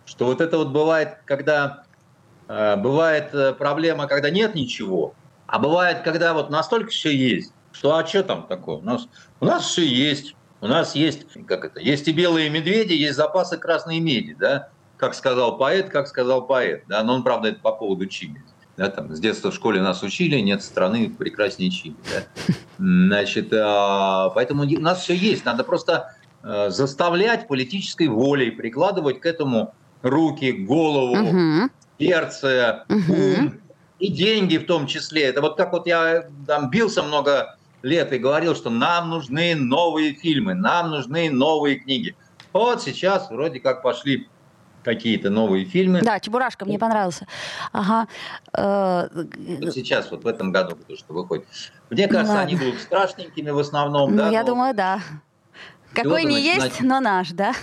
что 0.06 0.26
вот 0.26 0.42
это 0.42 0.58
вот 0.58 0.70
бывает, 0.70 1.20
когда 1.26 1.84
э, 2.48 2.76
бывает 2.76 3.34
э, 3.34 3.54
проблема, 3.54 4.08
когда 4.08 4.30
нет 4.30 4.56
ничего, 4.56 5.14
а 5.48 5.60
бывает, 5.60 6.02
когда 6.04 6.34
вот 6.34 6.50
настолько 6.50 6.90
все 6.90 7.16
есть, 7.16 7.54
что 7.72 7.96
а 7.96 8.06
что 8.06 8.24
там 8.24 8.48
такое? 8.48 8.78
У 8.78 8.82
нас, 8.82 9.08
у 9.40 9.46
нас 9.46 9.64
все 9.64 9.86
есть. 9.86 10.36
У 10.62 10.68
нас 10.68 10.94
есть, 10.94 11.26
как 11.48 11.64
это, 11.64 11.80
есть 11.80 12.08
и 12.10 12.12
белые 12.12 12.50
медведи, 12.50 12.92
есть 12.92 13.16
запасы 13.16 13.58
красной 13.58 14.00
меди, 14.00 14.36
да, 14.38 14.70
как 14.98 15.16
сказал 15.16 15.58
поэт, 15.58 15.90
как 15.90 16.08
сказал 16.08 16.46
поэт, 16.46 16.84
да, 16.88 17.02
но 17.04 17.14
он, 17.16 17.24
правда, 17.24 17.50
это 17.50 17.62
по 17.62 17.72
поводу 17.72 18.08
Чили. 18.08 18.44
Да, 18.76 18.90
там, 18.90 19.14
с 19.16 19.20
детства 19.20 19.52
в 19.52 19.56
школе 19.56 19.82
нас 19.82 20.04
учили, 20.04 20.38
нет 20.40 20.62
страны 20.62 21.10
прекраснее 21.10 21.70
Чили. 21.70 21.96
Да. 22.14 22.54
Значит, 22.78 23.54
а, 23.54 24.30
поэтому 24.30 24.64
у 24.64 24.80
нас 24.82 25.02
все 25.02 25.14
есть, 25.14 25.46
надо 25.46 25.64
просто 25.64 26.14
заставлять 26.42 27.48
политической 27.48 28.08
волей, 28.08 28.52
прикладывать 28.52 29.20
к 29.20 29.26
этому 29.26 29.74
руки, 30.02 30.52
голову, 30.52 31.16
угу. 31.16 31.70
сердце, 32.00 32.86
угу. 32.88 33.14
ум 33.14 33.60
и 34.00 34.12
деньги 34.12 34.58
в 34.58 34.66
том 34.66 34.88
числе. 34.88 35.24
Это 35.24 35.42
вот 35.42 35.58
как 35.58 35.74
вот 35.74 35.86
я 35.86 36.30
там 36.48 36.70
бился 36.70 37.04
много 37.04 37.58
лет 37.82 38.12
и 38.14 38.18
говорил, 38.18 38.56
что 38.56 38.70
нам 38.70 39.10
нужны 39.10 39.56
новые 39.56 40.14
фильмы, 40.14 40.54
нам 40.54 40.90
нужны 40.90 41.30
новые 41.30 41.78
книги. 41.78 42.16
Вот 42.54 42.82
сейчас 42.82 43.30
вроде 43.30 43.60
как 43.60 43.82
пошли 43.82 44.28
какие-то 44.84 45.30
новые 45.30 45.66
фильмы. 45.66 46.02
Да, 46.02 46.20
Чебурашка 46.20 46.66
мне 46.66 46.80
понравился. 46.80 47.28
Ага. 47.72 48.08
Э, 48.54 49.08
сейчас, 49.72 50.10
вот 50.10 50.24
в 50.24 50.28
этом 50.28 50.52
году, 50.52 50.78
то, 50.88 50.96
что 50.96 51.14
выходит. 51.14 51.46
Мне 51.90 52.08
кажется, 52.08 52.36
ну, 52.36 52.40
они 52.40 52.56
будут 52.56 52.80
страшненькими 52.80 53.50
в 53.50 53.60
основном. 53.60 54.12
Ну, 54.12 54.18
да, 54.18 54.30
я 54.30 54.42
но... 54.42 54.48
думаю, 54.48 54.74
да. 54.74 55.02
Какой 55.94 56.24
не 56.24 56.36
начинать... 56.36 56.72
есть, 56.72 56.82
но 56.82 57.00
наш, 57.00 57.30
да? 57.32 57.54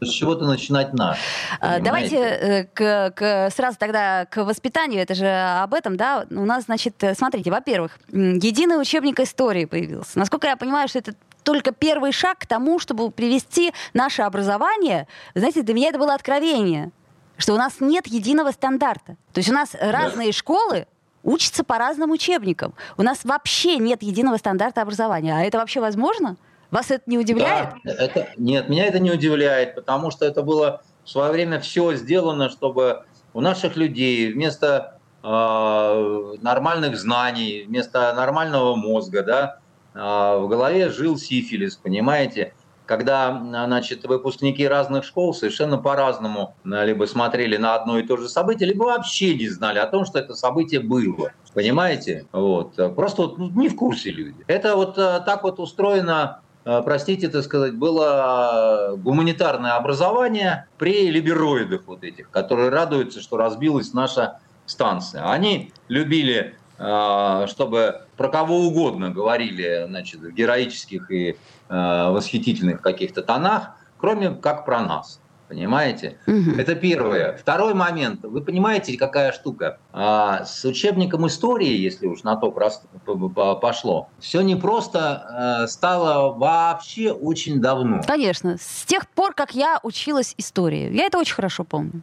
С 0.00 0.10
чего-то 0.10 0.44
начинать 0.44 0.92
наш. 0.94 1.18
А, 1.60 1.80
давайте 1.80 2.16
э, 2.16 2.64
к, 2.64 3.12
к, 3.16 3.50
сразу 3.50 3.76
тогда 3.78 4.26
к 4.26 4.44
воспитанию. 4.44 5.02
Это 5.02 5.14
же 5.16 5.28
об 5.28 5.74
этом, 5.74 5.96
да? 5.96 6.24
У 6.30 6.44
нас, 6.44 6.64
значит, 6.64 7.02
э, 7.02 7.14
смотрите, 7.14 7.50
во-первых, 7.50 7.98
единый 8.12 8.80
учебник 8.80 9.18
истории 9.18 9.64
появился. 9.64 10.18
Насколько 10.18 10.46
я 10.46 10.56
понимаю, 10.56 10.88
что 10.88 11.00
это 11.00 11.14
только 11.42 11.72
первый 11.72 12.12
шаг 12.12 12.38
к 12.38 12.46
тому, 12.46 12.78
чтобы 12.78 13.10
привести 13.10 13.72
наше 13.92 14.22
образование. 14.22 15.08
Знаете, 15.34 15.62
для 15.62 15.74
меня 15.74 15.88
это 15.88 15.98
было 15.98 16.14
откровение, 16.14 16.92
что 17.36 17.54
у 17.54 17.56
нас 17.56 17.80
нет 17.80 18.06
единого 18.06 18.52
стандарта. 18.52 19.16
То 19.32 19.38
есть 19.38 19.48
у 19.50 19.54
нас 19.54 19.70
да. 19.72 19.90
разные 19.90 20.30
школы, 20.32 20.86
учатся 21.22 21.64
по 21.64 21.78
разным 21.78 22.10
учебникам. 22.10 22.74
У 22.96 23.02
нас 23.02 23.24
вообще 23.24 23.78
нет 23.78 24.02
единого 24.02 24.36
стандарта 24.36 24.82
образования. 24.82 25.36
А 25.36 25.40
это 25.40 25.58
вообще 25.58 25.80
возможно? 25.80 26.36
Вас 26.70 26.90
это 26.90 27.04
не 27.06 27.18
удивляет? 27.18 27.70
Да, 27.84 27.92
это, 27.92 28.28
нет, 28.36 28.68
меня 28.68 28.86
это 28.86 28.98
не 28.98 29.10
удивляет, 29.10 29.74
потому 29.74 30.10
что 30.10 30.26
это 30.26 30.42
было 30.42 30.82
в 31.04 31.10
свое 31.10 31.32
время 31.32 31.60
все 31.60 31.94
сделано, 31.94 32.50
чтобы 32.50 33.04
у 33.32 33.40
наших 33.40 33.76
людей 33.76 34.30
вместо 34.32 34.98
э, 35.22 36.34
нормальных 36.42 36.98
знаний, 36.98 37.64
вместо 37.66 38.12
нормального 38.14 38.74
мозга, 38.74 39.22
да, 39.22 39.58
э, 39.94 40.38
в 40.38 40.48
голове 40.48 40.90
жил 40.90 41.16
сифилис, 41.16 41.76
понимаете? 41.76 42.52
Когда, 42.84 43.38
значит, 43.66 44.06
выпускники 44.06 44.66
разных 44.66 45.04
школ 45.04 45.34
совершенно 45.34 45.76
по-разному 45.76 46.56
либо 46.64 47.04
смотрели 47.04 47.58
на 47.58 47.74
одно 47.74 47.98
и 47.98 48.02
то 48.02 48.16
же 48.16 48.30
событие, 48.30 48.66
либо 48.66 48.84
вообще 48.84 49.34
не 49.34 49.46
знали 49.48 49.78
о 49.78 49.86
том, 49.86 50.06
что 50.06 50.18
это 50.18 50.34
событие 50.34 50.80
было. 50.80 51.32
Понимаете? 51.52 52.26
Вот. 52.32 52.76
Просто 52.94 53.22
вот, 53.22 53.36
ну, 53.36 53.50
не 53.50 53.68
в 53.68 53.76
курсе 53.76 54.10
люди. 54.10 54.42
Это 54.46 54.74
вот 54.74 54.96
э, 54.96 55.20
так 55.26 55.42
вот 55.42 55.60
устроено 55.60 56.40
Э, 56.40 56.47
простите, 56.64 57.28
так 57.28 57.44
сказать, 57.44 57.74
было 57.74 58.94
гуманитарное 58.96 59.72
образование 59.76 60.66
при 60.78 61.10
либероидах 61.10 61.82
вот 61.86 62.04
этих, 62.04 62.30
которые 62.30 62.70
радуются, 62.70 63.20
что 63.20 63.36
разбилась 63.36 63.94
наша 63.94 64.40
станция. 64.68 65.30
Они 65.30 65.72
любили, 65.88 66.54
э, 66.78 67.46
чтобы 67.48 68.02
про 68.16 68.28
кого 68.28 68.66
угодно 68.66 69.10
говорили 69.10 69.84
значит, 69.88 70.20
в 70.20 70.30
героических 70.30 71.10
и 71.10 71.30
э, 71.30 71.36
восхитительных 71.68 72.80
каких-то 72.82 73.22
тонах, 73.22 73.70
кроме 73.98 74.30
как 74.30 74.64
про 74.64 74.82
нас. 74.82 75.20
Понимаете? 75.48 76.18
Угу. 76.26 76.58
Это 76.58 76.74
первое. 76.74 77.36
Второй 77.36 77.72
момент. 77.72 78.20
Вы 78.22 78.42
понимаете, 78.42 78.98
какая 78.98 79.32
штука? 79.32 79.78
А, 79.92 80.44
с 80.44 80.64
учебником 80.64 81.26
истории, 81.26 81.74
если 81.74 82.06
уж 82.06 82.22
на 82.22 82.36
то 82.36 82.50
пошло, 82.50 84.10
все 84.18 84.42
не 84.42 84.56
просто 84.56 85.62
э, 85.64 85.66
стало 85.68 86.36
вообще 86.36 87.12
очень 87.12 87.60
давно. 87.60 88.02
Конечно. 88.06 88.56
С 88.60 88.84
тех 88.84 89.08
пор, 89.08 89.32
как 89.32 89.54
я 89.54 89.80
училась 89.82 90.34
истории. 90.36 90.94
Я 90.94 91.06
это 91.06 91.18
очень 91.18 91.34
хорошо 91.34 91.64
помню. 91.64 92.02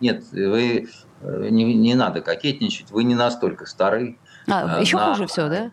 Нет, 0.00 0.24
вы 0.32 0.88
э, 1.20 1.48
не, 1.50 1.74
не 1.74 1.94
надо 1.94 2.22
кокетничать, 2.22 2.90
вы 2.90 3.04
не 3.04 3.14
настолько 3.14 3.66
старый. 3.66 4.18
А, 4.48 4.78
э, 4.78 4.80
еще 4.80 4.96
на, 4.96 5.12
хуже 5.12 5.26
все, 5.26 5.48
да? 5.50 5.70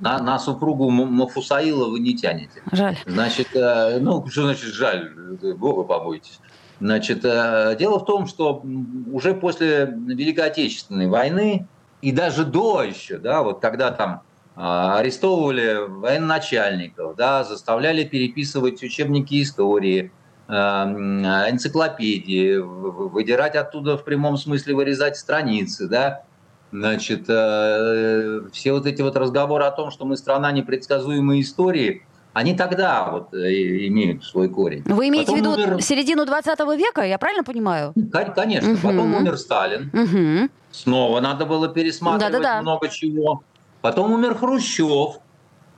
На, 0.00 0.18
на 0.18 0.38
супругу 0.38 0.90
Мафусаила 0.90 1.88
вы 1.88 2.00
не 2.00 2.16
тянете. 2.16 2.62
Жаль. 2.72 2.96
Значит, 3.06 3.54
э, 3.54 3.98
ну, 4.00 4.26
что 4.26 4.42
значит 4.42 4.74
жаль? 4.74 5.10
Бога 5.56 5.84
побойтесь. 5.84 6.40
Значит, 6.80 7.24
э, 7.24 7.76
дело 7.78 8.00
в 8.00 8.04
том, 8.04 8.26
что 8.26 8.64
уже 9.12 9.34
после 9.34 9.86
Великой 9.86 10.46
Отечественной 10.46 11.06
войны 11.06 11.68
и 12.00 12.10
даже 12.10 12.44
до 12.44 12.82
еще, 12.82 13.18
да, 13.18 13.44
вот 13.44 13.60
когда 13.60 13.92
там 13.92 14.22
а, 14.54 14.98
арестовывали 14.98 15.86
военачальников, 15.88 17.16
да, 17.16 17.44
заставляли 17.44 18.04
переписывать 18.04 18.82
учебники 18.82 19.40
истории, 19.40 20.12
э, 20.48 20.52
энциклопедии, 20.52 22.56
выдирать 22.56 23.54
оттуда 23.54 23.96
в 23.96 24.04
прямом 24.04 24.36
смысле 24.36 24.74
вырезать 24.74 25.16
страницы, 25.16 25.88
да, 25.88 26.24
Значит, 26.72 27.26
э, 27.28 28.40
все 28.50 28.72
вот 28.72 28.86
эти 28.86 29.02
вот 29.02 29.14
разговоры 29.14 29.64
о 29.64 29.70
том, 29.70 29.90
что 29.90 30.06
мы 30.06 30.16
страна 30.16 30.50
непредсказуемой 30.52 31.42
истории, 31.42 32.06
они 32.32 32.54
тогда 32.54 33.10
вот 33.10 33.34
э, 33.34 33.86
имеют 33.88 34.24
свой 34.24 34.48
корень. 34.48 34.82
Вы 34.86 35.08
имеете 35.08 35.32
Потом 35.32 35.54
в 35.54 35.58
виду 35.58 35.70
умер... 35.70 35.82
середину 35.82 36.24
20 36.24 36.58
века, 36.78 37.02
я 37.02 37.18
правильно 37.18 37.44
понимаю? 37.44 37.92
Конечно. 38.34 38.72
Угу. 38.72 38.78
Потом 38.82 39.14
умер 39.14 39.36
Сталин. 39.36 39.90
Угу. 39.92 40.50
Снова 40.70 41.20
надо 41.20 41.44
было 41.44 41.68
пересматривать 41.68 42.32
Да-да-да. 42.32 42.62
много 42.62 42.88
чего. 42.88 43.42
Потом 43.82 44.12
умер 44.12 44.36
Хрущев. 44.36 45.18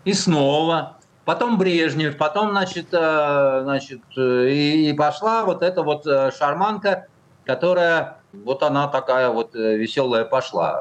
И 0.05 0.13
снова. 0.13 0.99
Потом 1.25 1.59
Брежнев. 1.59 2.17
Потом, 2.17 2.51
значит, 2.51 2.87
э, 2.93 3.61
значит 3.65 4.01
и, 4.17 4.91
и 4.91 4.93
пошла 4.93 5.45
вот 5.45 5.63
эта 5.65 5.83
вот 5.83 6.05
шарманка, 6.05 7.09
которая 7.45 8.19
вот 8.33 8.63
она 8.63 8.89
такая 8.89 9.31
вот 9.31 9.55
э, 9.55 9.77
веселая 9.77 10.25
пошла. 10.25 10.81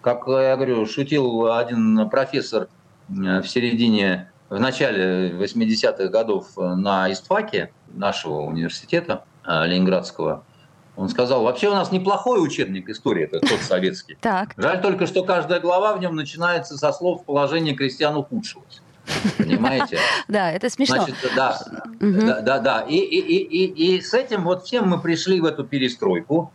Как 0.00 0.26
я 0.26 0.56
говорю, 0.56 0.86
шутил 0.86 1.52
один 1.52 2.08
профессор 2.08 2.68
э, 3.08 3.40
в 3.40 3.48
середине, 3.48 4.30
в 4.48 4.60
начале 4.60 5.30
80-х 5.30 6.08
годов 6.08 6.48
на 6.56 7.10
истфаке 7.10 7.72
нашего 7.88 8.42
университета 8.42 9.24
э, 9.44 9.66
Ленинградского. 9.66 10.44
Он 10.96 11.10
сказал, 11.10 11.42
вообще 11.42 11.68
у 11.68 11.74
нас 11.74 11.92
неплохой 11.92 12.42
учебник 12.42 12.88
истории, 12.88 13.24
это 13.24 13.40
тот 13.40 13.60
советский. 13.60 14.16
Так. 14.20 14.54
Жаль 14.56 14.80
только, 14.80 15.06
что 15.06 15.24
каждая 15.24 15.60
глава 15.60 15.94
в 15.94 16.00
нем 16.00 16.16
начинается 16.16 16.78
со 16.78 16.90
слов 16.92 17.24
«положение 17.26 17.74
крестьян 17.74 18.16
ухудшилось». 18.16 18.80
Понимаете? 19.38 19.98
Да, 20.28 20.50
это 20.50 20.68
смешно. 20.70 20.96
Значит, 20.96 21.16
да, 21.36 21.58
да, 22.00 22.40
да, 22.40 22.58
да. 22.58 22.80
И, 22.80 22.96
и, 22.96 23.20
и, 23.20 23.96
и 23.96 24.00
с 24.00 24.12
этим 24.14 24.44
вот 24.44 24.64
всем 24.64 24.88
мы 24.88 25.00
пришли 25.00 25.40
в 25.40 25.44
эту 25.44 25.64
перестройку 25.64 26.52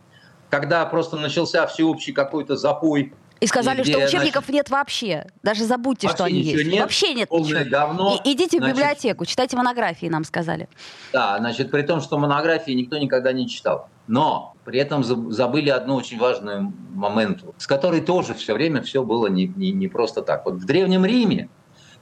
когда 0.52 0.84
просто 0.84 1.16
начался 1.16 1.66
всеобщий 1.66 2.12
какой-то 2.12 2.56
запой. 2.56 3.14
И 3.40 3.46
сказали, 3.46 3.80
где, 3.80 3.92
что 3.92 4.04
учебников 4.04 4.44
значит, 4.44 4.50
нет 4.50 4.70
вообще. 4.70 5.26
Даже 5.42 5.64
забудьте, 5.64 6.08
что 6.08 6.24
они 6.24 6.42
есть. 6.42 6.70
Нет, 6.70 6.82
вообще 6.82 7.14
нет 7.14 7.30
ничего. 7.30 7.64
Говно. 7.64 8.20
И, 8.22 8.34
идите 8.34 8.58
значит, 8.58 8.76
в 8.76 8.76
библиотеку, 8.76 9.24
читайте 9.24 9.56
монографии, 9.56 10.06
нам 10.08 10.24
сказали. 10.24 10.68
Да, 11.10 11.38
значит, 11.38 11.70
при 11.70 11.80
том, 11.80 12.02
что 12.02 12.18
монографии 12.18 12.72
никто 12.72 12.98
никогда 12.98 13.32
не 13.32 13.48
читал. 13.48 13.88
Но 14.06 14.54
при 14.66 14.78
этом 14.78 15.02
забыли 15.32 15.70
одну 15.70 15.94
очень 15.94 16.18
важную 16.18 16.70
момент, 16.90 17.44
с 17.56 17.66
которой 17.66 18.02
тоже 18.02 18.34
все 18.34 18.52
время 18.52 18.82
все 18.82 19.02
было 19.02 19.28
не, 19.28 19.46
не, 19.46 19.72
не 19.72 19.88
просто 19.88 20.20
так. 20.20 20.44
Вот 20.44 20.56
в 20.56 20.66
Древнем 20.66 21.06
Риме 21.06 21.48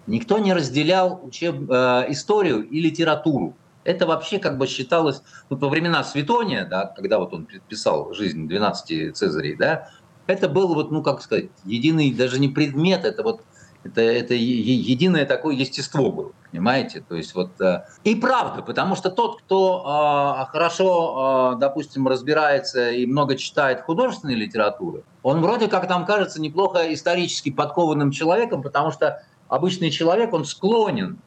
никто 0.06 0.38
не 0.38 0.52
разделял 0.52 1.20
учеб, 1.22 1.70
э, 1.70 2.06
историю 2.08 2.68
и 2.68 2.80
литературу. 2.80 3.54
Это 3.84 4.06
вообще 4.06 4.38
как 4.38 4.58
бы 4.58 4.66
считалось, 4.66 5.22
ну, 5.48 5.56
во 5.56 5.68
времена 5.68 6.04
Светония, 6.04 6.66
да, 6.66 6.86
когда 6.86 7.18
вот 7.18 7.32
он 7.32 7.46
писал 7.68 8.12
«Жизнь 8.12 8.46
12 8.46 9.16
Цезарей», 9.16 9.56
да, 9.56 9.88
это 10.26 10.48
был 10.48 10.74
вот, 10.74 10.90
ну, 10.90 11.02
как 11.02 11.22
сказать, 11.22 11.50
единый, 11.64 12.12
даже 12.12 12.38
не 12.38 12.48
предмет, 12.48 13.04
это 13.04 13.22
вот, 13.22 13.42
это, 13.82 14.02
это 14.02 14.34
единое 14.34 15.24
такое 15.24 15.54
естество 15.54 16.12
было, 16.12 16.32
понимаете? 16.50 17.00
То 17.00 17.16
есть 17.16 17.34
вот, 17.34 17.58
э, 17.60 17.84
и 18.04 18.14
правда, 18.14 18.62
потому 18.62 18.94
что 18.96 19.10
тот, 19.10 19.40
кто 19.40 20.44
э, 20.46 20.52
хорошо, 20.52 21.54
э, 21.54 21.60
допустим, 21.60 22.06
разбирается 22.06 22.90
и 22.90 23.06
много 23.06 23.36
читает 23.36 23.80
художественной 23.80 24.34
литературы, 24.34 25.02
он 25.22 25.40
вроде 25.40 25.68
как 25.68 25.88
нам 25.88 26.04
кажется 26.04 26.40
неплохо 26.40 26.92
исторически 26.92 27.50
подкованным 27.50 28.10
человеком, 28.10 28.62
потому 28.62 28.90
что 28.90 29.22
обычный 29.50 29.90
человек, 29.90 30.32
он 30.32 30.46
склонен 30.46 31.18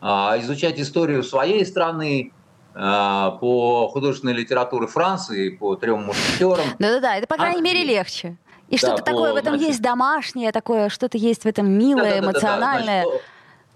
а, 0.00 0.38
изучать 0.38 0.80
историю 0.80 1.22
своей 1.22 1.66
страны, 1.66 2.32
а, 2.74 3.32
по 3.32 3.88
художественной 3.88 4.32
литературе 4.32 4.86
Франции, 4.86 5.50
по 5.50 5.76
трем 5.76 6.04
мушкетерам. 6.04 6.66
Да-да-да, 6.78 7.16
это, 7.16 7.26
по 7.26 7.36
крайней 7.36 7.58
Англии. 7.58 7.72
мере, 7.72 7.84
легче. 7.84 8.36
И 8.68 8.78
что-то 8.78 8.98
да, 8.98 9.02
такое 9.02 9.30
по, 9.30 9.34
в 9.34 9.36
этом 9.36 9.54
значит, 9.54 9.68
есть 9.68 9.82
домашнее, 9.82 10.50
такое, 10.50 10.88
что-то 10.88 11.18
есть 11.18 11.42
в 11.42 11.46
этом 11.46 11.68
милое, 11.68 12.16
да, 12.16 12.20
да, 12.20 12.26
эмоциональное. 12.26 13.02
Да, 13.04 13.10
да, 13.10 13.10
значит, 13.10 13.28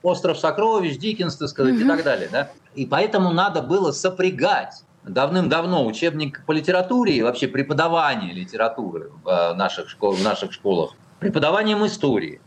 Остров 0.02 0.38
сокровищ, 0.38 0.96
Диккенс, 0.96 1.36
так 1.36 1.48
сказать, 1.48 1.74
угу. 1.74 1.82
и 1.82 1.86
так 1.86 2.04
далее. 2.04 2.28
Да? 2.30 2.50
И 2.74 2.86
поэтому 2.86 3.32
надо 3.32 3.62
было 3.62 3.92
сопрягать 3.92 4.82
давным-давно 5.04 5.86
учебник 5.86 6.44
по 6.46 6.52
литературе 6.52 7.16
и 7.16 7.22
вообще 7.22 7.48
преподавание 7.48 8.32
литературы 8.32 9.10
в 9.24 9.54
наших, 9.54 9.88
школ, 9.88 10.12
в 10.12 10.22
наших 10.22 10.52
школах 10.52 10.92
преподаванием 11.18 11.84
истории. 11.86 12.40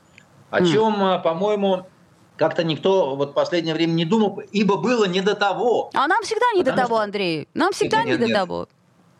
О 0.52 0.66
чем, 0.66 1.22
по-моему, 1.24 1.88
как-то 2.36 2.64
никто 2.64 3.16
вот 3.16 3.32
в 3.32 3.34
последнее 3.34 3.74
время 3.74 3.94
не 3.94 4.06
думал, 4.06 4.42
ибо 4.52 4.78
было 4.78 5.06
не 5.06 5.22
до 5.22 5.36
того. 5.36 5.90
А 5.94 6.08
нам 6.08 6.22
всегда 6.24 6.46
не 6.56 6.64
до 6.64 6.74
того, 6.74 6.96
что... 6.96 7.04
Андрей. 7.04 7.48
Нам 7.54 7.72
всегда 7.72 8.04
нет, 8.04 8.06
не 8.06 8.12
нет, 8.12 8.20
до 8.20 8.28
нет. 8.28 8.36
того. 8.36 8.68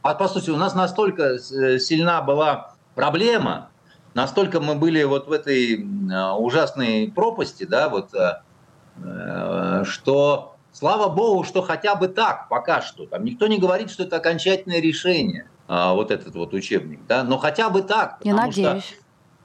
А 0.02 0.14
по 0.16 0.28
сути, 0.28 0.50
у 0.50 0.58
нас 0.58 0.74
настолько 0.74 1.38
э, 1.38 1.80
сильна 1.80 2.22
была 2.22 2.74
проблема, 2.96 3.70
настолько 4.14 4.60
мы 4.60 4.76
были 4.76 5.04
вот 5.04 5.28
в 5.28 5.32
этой 5.32 5.88
ужасной 6.38 7.12
пропасти, 7.16 7.64
да, 7.64 7.90
вот, 7.90 8.10
э, 8.14 9.84
что 9.86 10.56
слава 10.72 11.10
богу, 11.10 11.44
что 11.44 11.62
хотя 11.62 11.96
бы 11.96 12.08
так 12.08 12.50
пока 12.50 12.82
что. 12.82 13.06
Там 13.06 13.24
никто 13.24 13.48
не 13.48 13.60
говорит, 13.60 13.92
что 13.92 14.04
это 14.04 14.18
окончательное 14.18 14.82
решение, 14.82 15.50
а, 15.68 15.94
вот 15.94 16.12
этот 16.12 16.36
вот 16.36 16.54
учебник, 16.54 17.00
да, 17.08 17.24
но 17.24 17.38
хотя 17.38 17.70
бы 17.70 17.82
так. 17.82 18.18
Я 18.24 18.34
надеюсь. 18.34 18.84
Что 18.84 19.01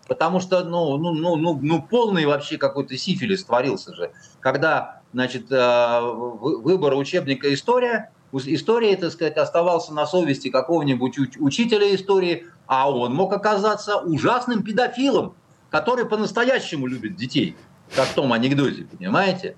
потому 0.07 0.41
что, 0.41 0.65
ну, 0.65 0.97
ну, 0.97 1.15
ну, 1.15 1.37
ну, 1.37 1.59
ну 1.61 1.83
полный 1.83 2.27
вообще 2.27 2.59
какой-то 2.59 2.97
сифилис 2.97 3.45
творился 3.45 3.95
же. 3.95 4.13
Когда, 4.41 5.03
значит, 5.13 5.51
э, 5.51 6.01
выбор 6.03 6.95
учебника 6.95 7.53
«История», 7.53 8.11
история, 8.33 8.97
так 8.97 9.13
сказать, 9.13 9.37
оставался 9.37 9.95
на 9.95 10.07
совести 10.07 10.51
какого-нибудь 10.51 11.19
учителя 11.39 11.95
истории, 11.95 12.47
а 12.67 12.91
он 12.91 13.15
мог 13.15 13.33
оказаться 13.33 13.97
ужасным 13.97 14.63
педофилом, 14.63 15.35
который 15.71 16.07
по-настоящему 16.07 16.87
любит 16.87 17.17
детей, 17.17 17.57
как 17.95 18.07
в 18.07 18.15
том 18.15 18.33
анекдоте, 18.33 18.85
понимаете? 18.85 19.57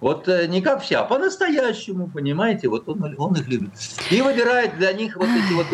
Вот 0.00 0.28
э, 0.28 0.46
не 0.46 0.60
как 0.60 0.82
все, 0.82 0.96
а 0.98 1.04
по-настоящему, 1.04 2.08
понимаете? 2.08 2.68
Вот 2.68 2.88
он, 2.88 3.14
он 3.16 3.34
их 3.34 3.48
любит. 3.48 3.70
И 4.10 4.20
выбирает 4.20 4.76
для 4.76 4.92
них 4.92 5.16
вот 5.16 5.28
эти 5.28 5.52
вот 5.54 5.66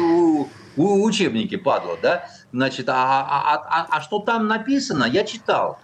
у, 0.76 1.04
учебники, 1.04 1.56
падла, 1.56 1.96
да? 2.00 2.26
Значит, 2.52 2.88
а, 2.88 2.94
а, 2.94 3.54
а, 3.56 3.86
а 3.90 4.00
что 4.00 4.18
там 4.20 4.46
написано, 4.46 5.04
я 5.04 5.24
читал. 5.24 5.78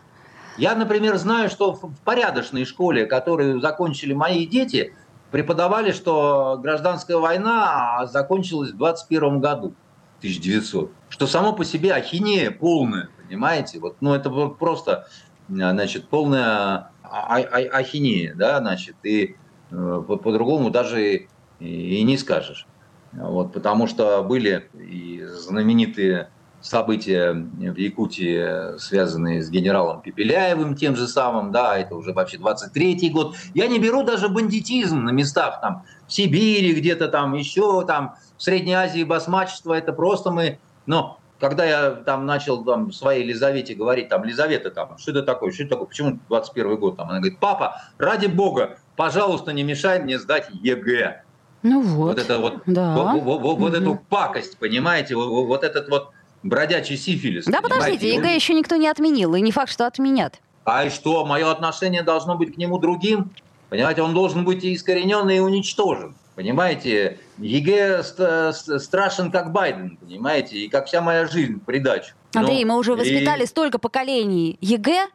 Я, 0.56 0.74
например, 0.74 1.16
знаю, 1.16 1.50
что 1.50 1.72
в 1.72 1.92
порядочной 2.04 2.64
школе, 2.64 3.06
которую 3.06 3.60
закончили 3.60 4.12
мои 4.12 4.46
дети, 4.46 4.94
преподавали, 5.30 5.92
что 5.92 6.58
гражданская 6.60 7.16
война 7.16 8.06
закончилась 8.10 8.72
в 8.72 8.76
21 8.76 9.40
году, 9.40 9.74
1900. 10.18 10.90
Что 11.10 11.26
само 11.26 11.52
по 11.52 11.64
себе 11.64 11.92
ахинея 11.92 12.50
полная, 12.50 13.08
понимаете? 13.22 13.78
Вот, 13.78 13.96
ну, 14.00 14.14
это 14.14 14.30
просто, 14.30 15.06
значит, 15.48 16.08
полная 16.08 16.90
а, 17.02 17.38
а, 17.38 17.78
ахинея, 17.78 18.34
да, 18.34 18.58
значит, 18.58 18.96
и 19.04 19.36
э, 19.70 20.02
по-другому 20.06 20.70
даже 20.70 21.28
и 21.60 22.02
не 22.02 22.16
скажешь. 22.16 22.66
Вот, 23.12 23.52
потому 23.52 23.86
что 23.86 24.22
были 24.22 24.68
и 24.74 25.22
знаменитые 25.24 26.28
события 26.60 27.32
в 27.32 27.76
Якутии, 27.76 28.78
связанные 28.78 29.42
с 29.42 29.50
генералом 29.50 30.02
Пепеляевым 30.02 30.74
тем 30.74 30.96
же 30.96 31.06
самым, 31.06 31.52
да, 31.52 31.78
это 31.78 31.94
уже 31.94 32.12
вообще 32.12 32.36
23-й 32.36 33.10
год. 33.10 33.36
Я 33.54 33.68
не 33.68 33.78
беру 33.78 34.02
даже 34.02 34.28
бандитизм 34.28 35.04
на 35.04 35.10
местах, 35.10 35.60
там, 35.60 35.84
в 36.06 36.12
Сибири 36.12 36.74
где-то 36.74 37.08
там, 37.08 37.34
еще 37.34 37.84
там, 37.86 38.16
в 38.36 38.42
Средней 38.42 38.74
Азии 38.74 39.04
басмачество, 39.04 39.72
это 39.72 39.92
просто 39.92 40.30
мы, 40.30 40.58
но 40.86 41.20
когда 41.38 41.64
я 41.64 41.90
там 41.92 42.26
начал 42.26 42.64
там 42.64 42.90
своей 42.90 43.24
Лизавете 43.24 43.74
говорить, 43.74 44.08
там, 44.08 44.24
Лизавета, 44.24 44.70
там, 44.70 44.98
что 44.98 45.12
это 45.12 45.22
такое, 45.22 45.52
что 45.52 45.62
это 45.62 45.70
такое, 45.70 45.86
почему 45.86 46.18
21 46.28 46.76
год, 46.76 46.96
там, 46.96 47.08
она 47.08 47.20
говорит, 47.20 47.38
папа, 47.38 47.80
ради 47.98 48.26
бога, 48.26 48.78
пожалуйста, 48.96 49.52
не 49.52 49.62
мешай 49.62 50.02
мне 50.02 50.18
сдать 50.18 50.48
ЕГЭ. 50.50 51.22
Ну 51.62 51.82
вот. 51.82 52.08
Вот 52.14 52.18
это 52.18 52.38
вот, 52.38 52.62
да. 52.66 52.94
вот, 52.96 53.22
вот, 53.22 53.40
вот, 53.42 53.58
вот 53.58 53.74
эту 53.74 54.00
пакость, 54.08 54.58
понимаете, 54.58 55.16
вот, 55.16 55.28
вот- 55.46 55.64
этот 55.64 55.88
вот 55.88 56.10
бродячий 56.42 56.96
сифилис. 56.96 57.46
Да, 57.46 57.60
подождите, 57.60 58.14
ЕГЭ 58.14 58.34
еще 58.34 58.54
никто 58.54 58.76
не 58.76 58.88
отменил, 58.88 59.34
и 59.34 59.40
не 59.40 59.50
факт, 59.50 59.70
что 59.72 59.86
отменят. 59.86 60.40
А 60.64 60.84
и 60.84 60.90
что, 60.90 61.24
мое 61.26 61.50
отношение 61.50 62.02
должно 62.02 62.36
быть 62.36 62.54
к 62.54 62.58
нему 62.58 62.78
другим? 62.78 63.30
Понимаете, 63.70 64.02
он 64.02 64.14
должен 64.14 64.44
быть 64.44 64.62
и 64.64 64.74
искоренен, 64.74 65.28
и 65.30 65.38
уничтожен. 65.40 66.14
Понимаете, 66.36 67.18
ЕГЭ 67.38 68.02
ст- 68.04 68.52
ст- 68.54 68.78
страшен, 68.80 69.30
как 69.32 69.50
Байден, 69.50 69.96
понимаете, 69.96 70.56
и 70.58 70.68
как 70.68 70.86
вся 70.86 71.00
моя 71.00 71.26
жизнь 71.26 71.60
придачу. 71.64 72.14
Андрей, 72.34 72.64
Ну, 72.64 72.72
мы 72.74 72.78
уже 72.78 72.92
и- 72.92 72.96
воспитали 72.96 73.44
столько 73.44 73.78
поколений 73.80 74.56
ЕГЭ. 74.60 75.08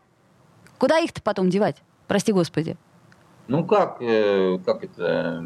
Куда 0.77 0.99
их-то 0.99 1.21
потом 1.21 1.49
девать? 1.49 1.77
Прости 2.08 2.34
господи. 2.34 2.75
Ну 3.47 3.63
как, 3.65 3.97
э, 4.01 4.60
как 4.65 4.84
это, 4.84 5.41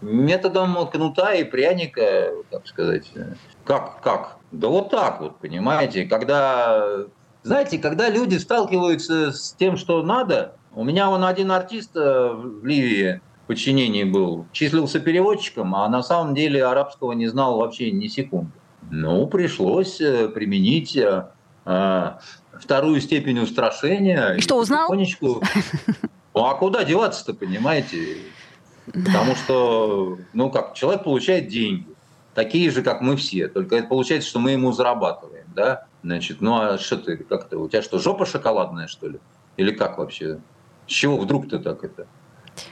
методом 0.00 0.88
кнута 0.88 1.34
и 1.34 1.44
пряника, 1.44 2.32
как 2.50 2.66
сказать, 2.66 3.10
э, 3.14 3.34
как, 3.64 4.00
как? 4.02 4.38
Да 4.52 4.68
вот 4.68 4.90
так 4.90 5.20
вот, 5.20 5.38
понимаете, 5.38 6.04
когда, 6.04 7.04
знаете, 7.42 7.78
когда 7.78 8.08
люди 8.08 8.36
сталкиваются 8.36 9.32
с 9.32 9.52
тем, 9.52 9.76
что 9.76 10.02
надо, 10.02 10.56
у 10.74 10.84
меня 10.84 11.08
вон 11.08 11.24
один 11.24 11.52
артист 11.52 11.96
э, 11.96 12.32
в 12.32 12.64
Ливии 12.64 13.20
подчинении 13.46 14.04
был, 14.04 14.46
числился 14.52 15.00
переводчиком, 15.00 15.74
а 15.74 15.88
на 15.88 16.02
самом 16.02 16.34
деле 16.34 16.64
арабского 16.64 17.12
не 17.12 17.26
знал 17.26 17.58
вообще 17.58 17.90
ни 17.90 18.06
секунды. 18.06 18.52
Ну, 18.90 19.26
пришлось 19.26 20.00
э, 20.00 20.28
применить 20.28 20.96
э, 20.96 21.24
вторую 22.52 23.00
степень 23.00 23.40
устрашения. 23.40 24.34
И 24.34 24.40
что, 24.40 24.56
узнал? 24.56 24.88
Потихонечку... 24.88 25.42
Ну, 26.32 26.46
а 26.46 26.54
куда 26.54 26.84
деваться-то, 26.84 27.34
понимаете? 27.34 28.18
Потому 28.92 29.34
что, 29.36 30.18
ну 30.32 30.50
как, 30.50 30.74
человек 30.74 31.04
получает 31.04 31.48
деньги, 31.48 31.86
такие 32.34 32.70
же, 32.70 32.82
как 32.82 33.00
мы 33.00 33.16
все, 33.16 33.48
только 33.48 33.76
это 33.76 33.88
получается, 33.88 34.28
что 34.28 34.38
мы 34.38 34.52
ему 34.52 34.72
зарабатываем, 34.72 35.46
да? 35.54 35.86
Значит, 36.02 36.40
ну 36.40 36.56
а 36.56 36.78
что 36.78 36.96
ты, 36.96 37.16
как 37.16 37.46
это, 37.46 37.58
у 37.58 37.68
тебя 37.68 37.82
что, 37.82 37.98
жопа 37.98 38.26
шоколадная, 38.26 38.86
что 38.86 39.08
ли? 39.08 39.20
Или 39.56 39.72
как 39.72 39.98
вообще? 39.98 40.38
С 40.86 40.92
чего 40.92 41.16
вдруг 41.18 41.48
ты 41.48 41.58
так 41.58 41.84
это? 41.84 42.06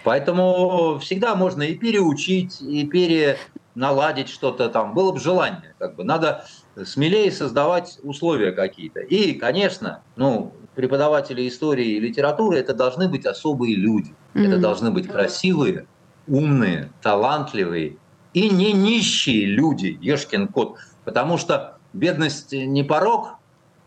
Поэтому 0.04 0.98
всегда 0.98 1.34
можно 1.34 1.62
и 1.62 1.74
переучить, 1.74 2.60
и 2.60 2.86
переналадить 2.86 4.28
что-то 4.28 4.68
там. 4.68 4.94
Было 4.94 5.12
бы 5.12 5.20
желание. 5.20 5.74
Как 5.78 5.94
бы. 5.96 6.04
Надо 6.04 6.44
смелее 6.84 7.30
создавать 7.30 7.98
условия 8.02 8.52
какие-то. 8.52 9.00
И, 9.00 9.34
конечно, 9.34 10.02
ну, 10.16 10.52
преподаватели 10.74 11.46
истории 11.48 11.86
и 11.86 12.00
литературы 12.00 12.58
это 12.58 12.74
должны 12.74 13.08
быть 13.08 13.24
особые 13.26 13.76
люди. 13.76 14.14
Это 14.34 14.54
Мгм. 14.54 14.60
должны 14.60 14.90
быть 14.90 15.08
красивые, 15.08 15.86
умные, 16.28 16.92
талантливые 17.02 17.96
и 18.34 18.50
не 18.50 18.72
нищие 18.72 19.46
люди, 19.46 19.98
ешкин 20.00 20.48
кот. 20.48 20.76
Потому 21.04 21.38
что 21.38 21.78
бедность 21.92 22.52
не 22.52 22.84
порог, 22.84 23.38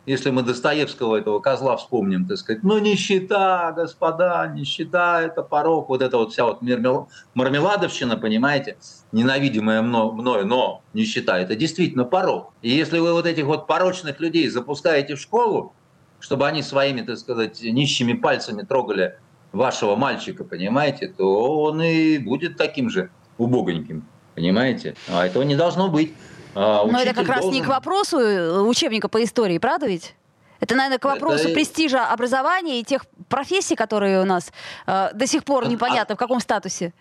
если 0.05 0.31
мы 0.31 0.41
Достоевского 0.41 1.17
этого 1.17 1.39
козла 1.39 1.77
вспомним, 1.77 2.25
так 2.25 2.37
сказать, 2.37 2.63
ну 2.63 2.79
нищета, 2.79 3.71
господа, 3.71 4.47
нищета, 4.47 5.21
это 5.21 5.43
порог, 5.43 5.89
вот 5.89 6.01
это 6.01 6.17
вот 6.17 6.31
вся 6.31 6.45
вот 6.45 6.61
мармеладовщина, 7.35 8.17
понимаете, 8.17 8.77
ненавидимая 9.11 9.81
мно- 9.83 10.11
мною, 10.11 10.47
но 10.47 10.81
нищета, 10.93 11.37
это 11.37 11.55
действительно 11.55 12.03
порог. 12.03 12.53
И 12.63 12.69
если 12.71 12.97
вы 12.97 13.13
вот 13.13 13.27
этих 13.27 13.45
вот 13.45 13.67
порочных 13.67 14.19
людей 14.19 14.49
запускаете 14.49 15.15
в 15.15 15.21
школу, 15.21 15.75
чтобы 16.19 16.47
они 16.47 16.63
своими, 16.63 17.01
так 17.01 17.17
сказать, 17.17 17.61
нищими 17.61 18.13
пальцами 18.13 18.63
трогали 18.63 19.19
вашего 19.51 19.95
мальчика, 19.95 20.43
понимаете, 20.43 21.07
то 21.07 21.61
он 21.63 21.81
и 21.81 22.17
будет 22.17 22.57
таким 22.57 22.89
же 22.89 23.09
убогоньким, 23.37 24.05
понимаете? 24.35 24.95
А 25.09 25.25
этого 25.25 25.43
не 25.43 25.55
должно 25.55 25.89
быть. 25.89 26.13
А 26.55 26.85
Но 26.85 26.99
это 26.99 27.13
как 27.13 27.27
раз 27.27 27.45
не 27.45 27.61
к 27.61 27.67
вопросу 27.67 28.19
э, 28.19 28.61
учебника 28.61 29.07
по 29.07 29.23
истории, 29.23 29.57
правда 29.57 29.87
ведь? 29.87 30.15
Это, 30.59 30.75
наверное, 30.75 30.99
к 30.99 31.05
Это 31.05 31.15
вопросу 31.15 31.49
и- 31.49 31.53
престижа 31.53 32.05
образования 32.07 32.79
и 32.79 32.83
тех 32.83 33.05
профессий, 33.29 33.75
которые 33.75 34.21
у 34.21 34.25
нас 34.25 34.51
э, 34.85 35.09
до 35.13 35.27
сих 35.27 35.43
пор 35.43 35.67
непонятно 35.67 36.15
в 36.15 36.17
каком 36.17 36.39
статусе. 36.39 36.93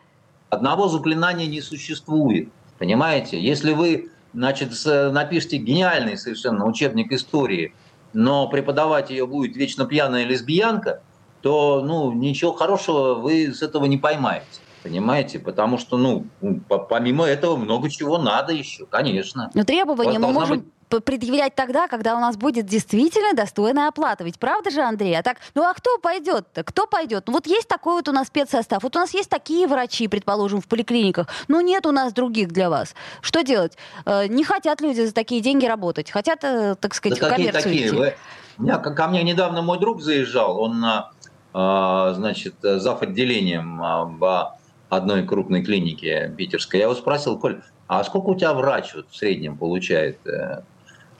Одного 0.48 0.88
заклинания 0.88 1.46
не 1.46 1.60
существует. 1.60 2.48
Понимаете? 2.78 3.38
Если 3.38 3.72
вы 3.72 4.10
значит, 4.32 4.70
напишите 4.86 5.58
гениальный 5.58 6.16
совершенно 6.16 6.64
учебник 6.64 7.12
истории, 7.12 7.74
но 8.12 8.48
преподавать 8.48 9.10
ее 9.10 9.26
будет 9.26 9.56
вечно 9.56 9.84
пьяная 9.84 10.24
лесбиянка, 10.24 11.02
то 11.42 11.82
ну, 11.84 12.12
ничего 12.12 12.52
хорошего 12.52 13.14
вы 13.14 13.52
с 13.54 13.62
этого 13.62 13.86
не 13.86 13.96
поймаете. 13.98 14.46
Понимаете? 14.82 15.38
Потому 15.38 15.76
что, 15.76 15.98
ну, 15.98 16.24
по- 16.68 16.78
помимо 16.78 17.26
этого 17.26 17.56
много 17.56 17.90
чего 17.90 18.16
надо 18.16 18.52
еще, 18.54 18.86
конечно. 18.86 19.50
Но 19.52 19.64
требования 19.64 20.18
мы 20.18 20.32
можем 20.32 20.64
быть- 20.88 21.04
предъявлять 21.04 21.54
тогда, 21.54 21.86
когда 21.86 22.16
у 22.16 22.18
нас 22.18 22.36
будет 22.38 22.64
действительно 22.66 23.34
достойная 23.34 23.88
оплата. 23.88 24.24
Ведь 24.24 24.38
правда 24.38 24.70
же, 24.70 24.80
Андрей? 24.80 25.16
А 25.18 25.22
так, 25.22 25.36
ну 25.54 25.62
а 25.64 25.74
кто 25.74 25.98
пойдет-то? 25.98 26.64
Кто 26.64 26.86
пойдет? 26.86 27.24
Ну 27.26 27.34
вот 27.34 27.46
есть 27.46 27.68
такой 27.68 27.92
вот 27.96 28.08
у 28.08 28.12
нас 28.12 28.26
спецсостав. 28.28 28.82
Вот 28.82 28.96
у 28.96 28.98
нас 28.98 29.12
есть 29.12 29.28
такие 29.28 29.66
врачи, 29.68 30.08
предположим, 30.08 30.60
в 30.62 30.66
поликлиниках. 30.66 31.26
Но 31.46 31.60
нет 31.60 31.84
у 31.86 31.92
нас 31.92 32.12
других 32.14 32.48
для 32.48 32.70
вас. 32.70 32.94
Что 33.20 33.42
делать? 33.42 33.76
Э, 34.06 34.26
Не 34.28 34.44
хотят 34.44 34.80
люди 34.80 35.02
за 35.04 35.12
такие 35.14 35.40
деньги 35.42 35.66
работать. 35.66 36.10
Хотят, 36.10 36.42
э, 36.42 36.74
так 36.80 36.90
Да 36.92 36.96
сказать, 36.96 37.18
в 37.18 37.20
какие 37.20 37.36
коммерцию 37.36 37.62
такие? 37.62 37.86
идти. 37.88 37.96
Вы- 37.96 38.14
меня, 38.58 38.78
ко 38.78 39.06
мне 39.08 39.22
недавно 39.22 39.62
мой 39.62 39.78
друг 39.78 40.02
заезжал, 40.02 40.60
он, 40.60 40.84
а, 40.84 40.88
а, 40.98 41.12
значит, 41.52 42.54
зав. 42.62 43.02
отделением 43.02 43.82
а, 43.82 44.04
в 44.04 44.56
одной 44.88 45.24
крупной 45.24 45.62
клинике 45.62 46.32
питерской. 46.36 46.80
Я 46.80 46.86
его 46.86 46.94
спросил, 46.94 47.38
Коль, 47.38 47.60
а 47.86 48.04
сколько 48.04 48.30
у 48.30 48.34
тебя 48.34 48.54
врач 48.54 48.94
вот 48.94 49.06
в 49.10 49.16
среднем 49.16 49.56
получает? 49.56 50.18
э?» 50.26 50.62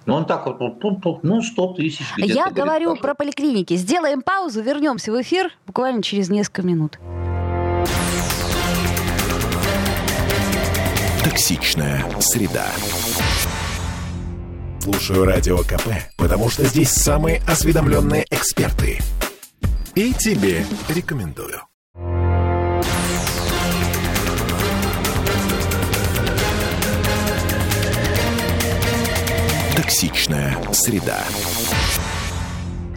Ну, 0.07 0.15
он 0.15 0.25
так 0.25 0.47
вот, 0.47 1.23
ну, 1.23 1.43
100 1.43 1.75
тысяч 1.75 2.07
где-то. 2.17 2.33
Я 2.33 2.45
говорит, 2.45 2.57
говорю 2.57 2.81
пожалуйста. 2.81 3.03
про 3.03 3.15
поликлиники. 3.15 3.75
Сделаем 3.75 4.23
паузу, 4.23 4.63
вернемся 4.63 5.13
в 5.13 5.21
эфир 5.21 5.53
буквально 5.67 6.03
через 6.03 6.31
несколько 6.31 6.63
минут. 6.63 6.99
Токсичная 11.23 12.05
среда. 12.19 12.67
Слушаю 14.81 15.27
радио 15.27 15.59
КП, 15.59 15.89
потому 16.17 16.49
что 16.49 16.65
здесь 16.65 16.91
самые 16.91 17.43
осведомленные 17.47 18.25
эксперты. 18.31 18.99
И 19.95 20.13
тебе 20.15 20.65
рекомендую. 20.89 21.61
Токсичная 29.77 30.57
среда. 30.73 31.19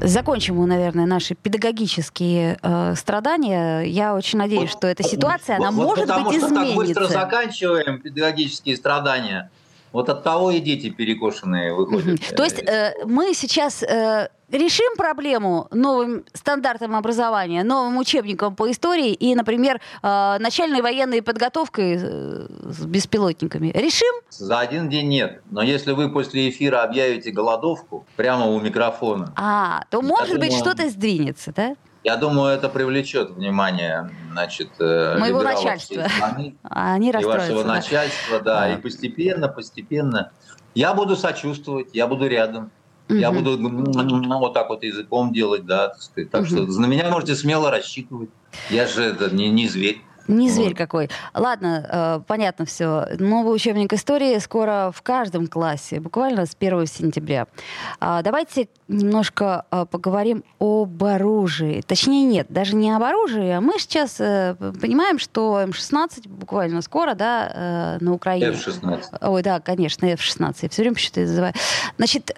Закончим 0.02 0.58
мы, 0.58 0.66
наверное, 0.68 1.06
наши 1.06 1.34
педагогические 1.34 2.58
э, 2.62 2.94
страдания. 2.98 3.82
Я 3.84 4.16
очень 4.16 4.38
надеюсь, 4.38 4.70
что 4.70 4.88
эта 4.88 5.02
ситуация, 5.04 5.56
она 5.58 5.72
Вот- 5.72 5.76
вот 5.78 5.86
может 5.92 6.08
потому 6.08 6.30
быть 6.30 6.40
что 6.40 6.50
так 6.50 6.76
быстро 6.76 6.84
изменится. 7.06 7.14
заканчиваем 7.14 8.00
педагогические 8.02 8.76
страдания. 8.76 9.50
Вот 9.94 10.10
от 10.10 10.24
того 10.24 10.52
и 10.52 10.60
дети 10.60 10.90
перекошенные 10.90 11.74
выходят. 11.74 12.20
То 12.36 12.44
есть 12.44 12.60
э, 12.60 12.94
мы 13.06 13.34
сейчас 13.34 13.82
э, 13.84 14.28
решим 14.54 14.96
проблему 14.96 15.68
новым 15.72 16.24
стандартом 16.34 16.96
образования, 16.96 17.64
новым 17.64 17.98
учебником 17.98 18.56
по 18.56 18.70
истории 18.72 19.12
и, 19.14 19.36
например, 19.36 19.82
э, 20.02 20.38
начальной 20.40 20.82
военной 20.82 21.22
подготовкой 21.22 21.98
э, 22.02 22.48
с 22.70 22.86
беспилотниками. 22.86 23.72
Решим? 23.74 24.14
За 24.30 24.60
один 24.60 24.90
день 24.90 25.08
нет. 25.10 25.42
Но 25.50 25.62
если 25.62 25.92
вы 25.92 26.10
после 26.12 26.50
эфира 26.50 26.84
объявите 26.84 27.32
голодовку 27.32 28.06
прямо 28.16 28.46
у 28.46 28.60
микрофона, 28.60 29.34
А, 29.36 29.84
то, 29.90 30.02
может 30.02 30.40
быть, 30.40 30.50
думаю- 30.52 30.64
что-то 30.64 30.90
сдвинется, 30.90 31.52
да? 31.56 31.76
я 32.04 32.18
думаю, 32.18 32.54
это 32.54 32.68
привлечет 32.70 33.32
внимание 33.32 34.10
значит, 34.32 34.70
э, 34.80 35.18
Моего 35.18 35.42
начальства. 35.42 36.04
страны 36.10 36.56
А 36.64 36.94
Они 36.94 37.10
и 37.10 37.26
вашего 37.26 37.64
да. 37.64 37.76
начальства, 37.76 38.40
да. 38.40 38.60
Да. 38.62 38.74
И 38.74 38.78
постепенно, 38.78 39.48
постепенно. 39.48 40.32
Я 40.76 40.94
буду 40.94 41.16
сочувствовать, 41.16 41.90
я 41.94 42.08
буду 42.08 42.28
рядом. 42.28 42.72
Я 43.10 43.32
Мгм. 43.32 43.44
буду 43.44 43.58
ну, 43.58 44.40
вот 44.40 44.54
так 44.54 44.70
вот 44.70 44.84
языком 44.84 45.34
делать, 45.34 45.66
да, 45.66 45.90
так 45.90 46.02
сказать. 46.02 46.32
Так 46.32 46.46
что 46.48 46.66
на 46.66 46.86
меня 46.86 47.10
можете 47.10 47.36
смело 47.36 47.70
рассчитывать. 47.70 48.30
Я 48.70 48.88
же 48.88 49.04
это 49.04 49.30
не, 49.30 49.50
не 49.50 49.68
зверь. 49.68 50.02
Не 50.28 50.50
зверь 50.50 50.70
Вот. 50.70 50.78
какой. 50.78 51.10
Ладно, 51.34 51.88
э, 51.90 52.20
понятно 52.28 52.66
все. 52.66 53.08
Новый 53.20 53.54
учебник 53.54 53.94
истории 53.94 54.38
скоро 54.40 54.92
в 54.94 55.02
каждом 55.02 55.48
классе, 55.48 56.00
буквально 56.00 56.46
с 56.46 56.56
1 56.56 56.86
сентября. 56.88 57.48
А, 58.00 58.22
давайте 58.22 58.70
немножко 58.88 59.66
э, 59.72 59.86
поговорим 59.90 60.44
об 60.60 61.04
оружии. 61.04 61.82
Точнее, 61.86 62.26
нет, 62.26 62.48
даже 62.50 62.76
не 62.76 62.92
об 62.92 63.04
оружии, 63.04 63.50
а 63.50 63.62
мы 63.62 63.80
сейчас 63.80 64.18
э, 64.20 64.56
понимаем, 64.80 65.20
что 65.20 65.60
М-16 65.60 66.30
буквально 66.30 66.82
скоро, 66.82 67.16
да, 67.16 67.98
на 68.00 68.14
Украине. 68.14 68.48
F-16. 68.48 69.28
Ой, 69.28 69.44
да, 69.44 69.60
конечно, 69.60 70.06
F-16. 70.06 70.56
Я 70.62 70.70
все 70.70 70.82
время 70.82 70.98
что-то 70.98 71.22
называю. 71.22 71.54
Значит, 71.98 72.36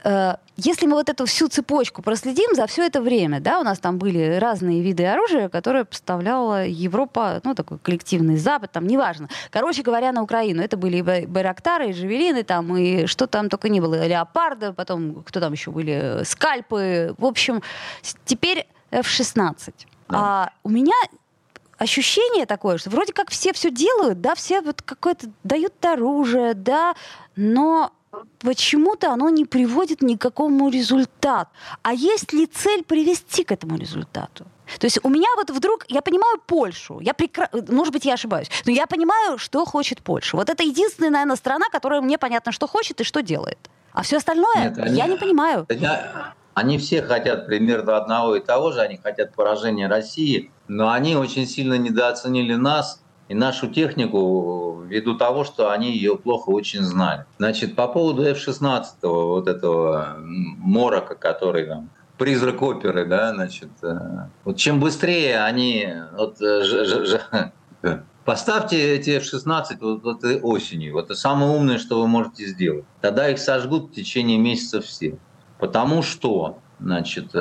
если 0.57 0.87
мы 0.87 0.93
вот 0.93 1.09
эту 1.09 1.25
всю 1.25 1.47
цепочку 1.49 2.01
проследим 2.01 2.55
за 2.55 2.65
все 2.67 2.85
это 2.85 3.01
время, 3.01 3.41
да, 3.41 3.59
у 3.59 3.63
нас 3.63 3.79
там 3.79 3.97
были 3.97 4.37
разные 4.37 4.81
виды 4.81 5.05
оружия, 5.05 5.49
которые 5.49 5.85
поставляла 5.85 6.65
Европа, 6.65 7.41
ну, 7.43 7.53
такой 7.55 7.74
коллективный 7.81 8.38
Запад, 8.38 8.71
там, 8.71 8.88
неважно. 8.88 9.29
Короче 9.51 9.81
говоря, 9.81 10.11
на 10.11 10.21
Украину. 10.21 10.61
Это 10.61 10.77
были 10.77 10.97
и 10.97 11.25
Байрактары, 11.25 11.89
и 11.89 11.93
Жавелины, 11.93 12.43
там, 12.43 12.75
и 12.77 13.05
что 13.05 13.27
там 13.27 13.49
только 13.49 13.69
не 13.69 13.79
было. 13.81 14.05
Леопарды, 14.07 14.73
потом, 14.73 15.23
кто 15.23 15.39
там 15.39 15.53
еще 15.53 15.71
были, 15.71 16.21
Скальпы. 16.23 17.15
В 17.17 17.25
общем, 17.25 17.61
теперь 18.25 18.67
F-16. 18.91 19.73
Да. 20.07 20.17
А 20.17 20.49
у 20.63 20.69
меня 20.69 20.95
ощущение 21.77 22.45
такое, 22.45 22.77
что 22.77 22.89
вроде 22.89 23.13
как 23.13 23.29
все 23.29 23.51
все 23.53 23.69
делают, 23.69 24.21
да, 24.21 24.35
все 24.35 24.61
вот 24.61 24.81
какое-то 24.81 25.27
дают 25.43 25.83
оружие, 25.83 26.53
да, 26.53 26.95
но 27.35 27.91
почему-то 28.39 29.11
оно 29.11 29.29
не 29.29 29.45
приводит 29.45 30.01
ни 30.01 30.15
к 30.15 30.21
какому 30.21 30.69
результату. 30.69 31.49
А 31.81 31.93
есть 31.93 32.33
ли 32.33 32.45
цель 32.45 32.83
привести 32.83 33.43
к 33.43 33.51
этому 33.51 33.77
результату? 33.77 34.45
То 34.79 34.85
есть 34.85 34.99
у 35.03 35.09
меня 35.09 35.27
вот 35.35 35.51
вдруг, 35.51 35.85
я 35.89 36.01
понимаю 36.01 36.39
Польшу, 36.45 36.99
я 36.99 37.13
прекра... 37.13 37.49
может 37.69 37.93
быть, 37.93 38.05
я 38.05 38.13
ошибаюсь, 38.13 38.49
но 38.65 38.71
я 38.71 38.87
понимаю, 38.87 39.37
что 39.37 39.63
хочет 39.65 40.01
Польша. 40.01 40.37
Вот 40.37 40.49
это 40.49 40.63
единственная, 40.63 41.11
наверное, 41.11 41.35
страна, 41.35 41.65
которая 41.71 42.01
мне 42.01 42.17
понятно, 42.17 42.51
что 42.51 42.67
хочет 42.67 43.01
и 43.01 43.03
что 43.03 43.21
делает. 43.21 43.59
А 43.91 44.01
все 44.01 44.17
остальное 44.17 44.55
Нет, 44.55 44.77
они, 44.77 44.97
я 44.97 45.07
не 45.07 45.17
понимаю. 45.17 45.67
Они 46.53 46.77
все 46.77 47.01
хотят 47.01 47.47
примерно 47.47 47.97
одного 47.97 48.37
и 48.37 48.39
того 48.39 48.71
же, 48.71 48.79
они 48.79 48.97
хотят 48.97 49.35
поражения 49.35 49.87
России, 49.87 50.51
но 50.67 50.89
они 50.89 51.15
очень 51.15 51.45
сильно 51.45 51.77
недооценили 51.77 52.55
нас 52.55 53.03
и 53.27 53.33
нашу 53.33 53.67
технику 53.67 54.83
ввиду 54.88 55.17
того, 55.17 55.43
что 55.43 55.71
они 55.71 55.91
ее 55.91 56.17
плохо 56.17 56.49
очень 56.49 56.81
знали. 56.81 57.25
Значит, 57.38 57.75
по 57.75 57.88
поводу 57.88 58.23
F-16, 58.23 58.83
вот 59.01 59.47
этого 59.47 60.17
морока, 60.19 61.15
который 61.15 61.65
там, 61.65 61.89
призрак 62.17 62.61
оперы, 62.61 63.05
да, 63.05 63.33
значит, 63.33 63.69
э, 63.81 63.97
вот 64.43 64.57
чем 64.57 64.79
быстрее 64.79 65.41
они, 65.43 65.88
вот, 66.13 66.39
ж, 66.39 66.85
ж, 66.85 67.05
ж, 67.05 68.01
Поставьте 68.25 68.95
эти 68.95 69.11
F-16 69.11 69.77
вот, 69.79 70.03
вот 70.03 70.23
осенью. 70.41 70.93
Вот 70.93 71.05
это 71.05 71.15
самое 71.15 71.51
умное, 71.51 71.77
что 71.77 72.01
вы 72.01 72.07
можете 72.07 72.47
сделать. 72.47 72.83
Тогда 72.99 73.29
их 73.29 73.38
сожгут 73.38 73.91
в 73.91 73.93
течение 73.93 74.39
месяца 74.39 74.81
все. 74.81 75.19
Потому 75.59 76.01
что 76.01 76.57
значит, 76.79 77.29
э, 77.35 77.38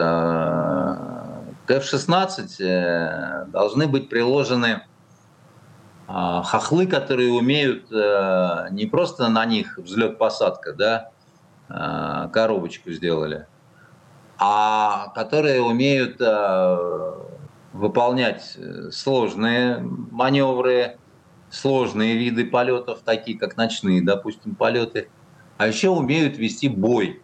к 1.67 1.71
F-16 1.71 2.63
э, 2.63 3.47
должны 3.47 3.87
быть 3.87 4.11
приложены 4.11 4.83
хохлы, 6.07 6.87
которые 6.87 7.33
умеют 7.33 7.91
э, 7.91 8.69
не 8.71 8.87
просто 8.87 9.29
на 9.29 9.45
них 9.47 9.79
взлет-посадка, 9.79 10.73
да, 10.75 11.11
коробочку 12.33 12.91
сделали, 12.91 13.47
а 14.39 15.09
которые 15.15 15.63
умеют 15.63 16.21
выполнять 17.73 18.59
сложные 18.93 19.79
маневры, 19.79 20.99
сложные 21.51 22.17
виды 22.17 22.45
полетов, 22.45 23.01
такие 23.05 23.39
как 23.39 23.57
ночные, 23.57 24.03
допустим, 24.03 24.55
полеты, 24.55 25.09
а 25.57 25.67
еще 25.67 25.89
умеют 25.89 26.37
вести 26.37 26.69
бой 26.69 27.23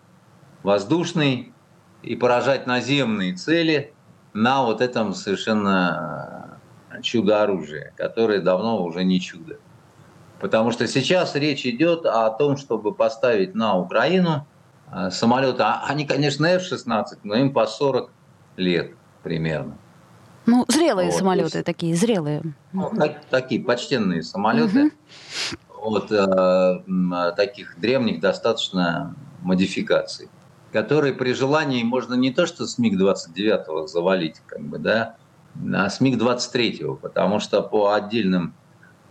воздушный 0.63 1.53
и 2.03 2.17
поражать 2.17 2.67
наземные 2.67 3.35
цели 3.35 3.93
на 4.33 4.63
вот 4.63 4.81
этом 4.81 5.15
совершенно 5.15 6.40
э, 6.40 6.40
чудо-оружие, 7.03 7.93
которое 7.97 8.41
давно 8.41 8.85
уже 8.85 9.05
не 9.05 9.21
чудо. 9.21 9.59
Потому 10.41 10.71
что 10.71 10.87
сейчас 10.87 11.35
речь 11.35 11.67
идет 11.67 12.07
о 12.07 12.31
том, 12.31 12.57
чтобы 12.57 12.95
поставить 12.95 13.55
на 13.55 13.77
Украину 13.79 14.47
э, 14.91 15.11
самолеты. 15.11 15.63
А 15.63 15.85
они, 15.87 16.07
конечно, 16.07 16.47
F-16, 16.47 17.05
но 17.25 17.35
им 17.35 17.53
по 17.53 17.67
40 17.67 18.11
лет 18.57 18.93
примерно. 19.23 19.77
Ну, 20.47 20.65
зрелые 20.69 21.11
вот, 21.11 21.19
самолеты 21.19 21.59
есть, 21.59 21.67
такие, 21.67 21.95
зрелые. 21.95 22.43
Ну, 22.73 22.91
так, 22.97 23.25
такие 23.27 23.63
почтенные 23.63 24.23
самолеты. 24.23 24.87
Угу. 24.87 24.93
Вот 25.85 26.11
э, 26.11 27.33
таких 27.37 27.79
древних 27.79 28.21
достаточно 28.21 29.15
модификаций 29.43 30.29
который 30.73 31.13
при 31.13 31.33
желании 31.33 31.83
можно 31.83 32.15
не 32.15 32.33
то 32.33 32.47
что 32.47 32.67
с 32.67 32.79
МиГ-29 32.79 33.87
завалить, 33.87 34.41
как 34.47 34.61
бы, 34.61 34.79
да, 34.79 35.17
с 35.55 36.01
МиГ-23, 36.01 36.97
потому 36.97 37.41
что 37.41 37.63
по 37.63 37.93
отдельным 37.93 38.55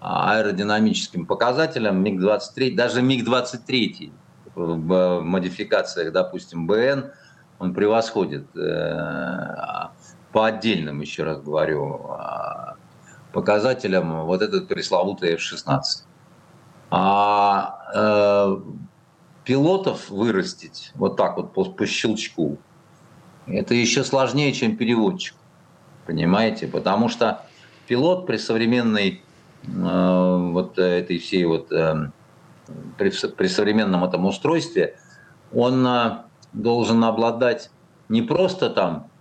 а, 0.02 0.34
аэродинамическим 0.34 1.26
показателям 1.26 2.02
МиГ-23, 2.04 2.76
даже 2.76 3.02
МиГ-23 3.02 4.12
в 4.56 5.22
модификациях, 5.22 6.14
допустим, 6.14 6.68
БН, 6.68 7.12
он 7.60 7.74
превосходит 7.74 8.56
э, 8.56 9.90
по 10.32 10.46
отдельным, 10.46 11.02
еще 11.02 11.24
раз 11.24 11.42
говорю, 11.42 12.06
а, 12.10 12.76
показателям 13.34 14.26
вот 14.26 14.42
этот 14.42 14.68
пресловутый 14.68 15.34
F-16. 15.34 15.82
А 16.92 17.80
э, 17.94 18.58
пилотов 19.44 20.10
вырастить 20.10 20.92
вот 20.96 21.18
так 21.18 21.38
вот 21.38 21.54
по, 21.54 21.66
по 21.66 21.86
щелчку, 21.86 22.58
это 23.46 23.74
еще 23.74 24.04
сложнее, 24.04 24.54
чем 24.54 24.78
переводчик. 24.78 25.36
Понимаете? 26.10 26.66
Потому 26.66 27.08
что 27.08 27.44
пилот 27.86 28.26
при 28.26 28.38
современной 28.38 29.22
э, 29.64 30.38
вот 30.52 30.80
этой 30.80 31.20
всей 31.20 31.46
вот 31.46 31.72
э, 31.72 32.10
при, 32.98 33.12
при 33.12 33.48
современном 33.48 34.04
этом 34.04 34.26
устройстве, 34.26 34.96
он 35.54 35.86
э, 35.86 36.24
должен 36.52 37.04
обладать 37.04 37.70
не 38.10 38.24
просто 38.24 38.72
там 38.72 39.12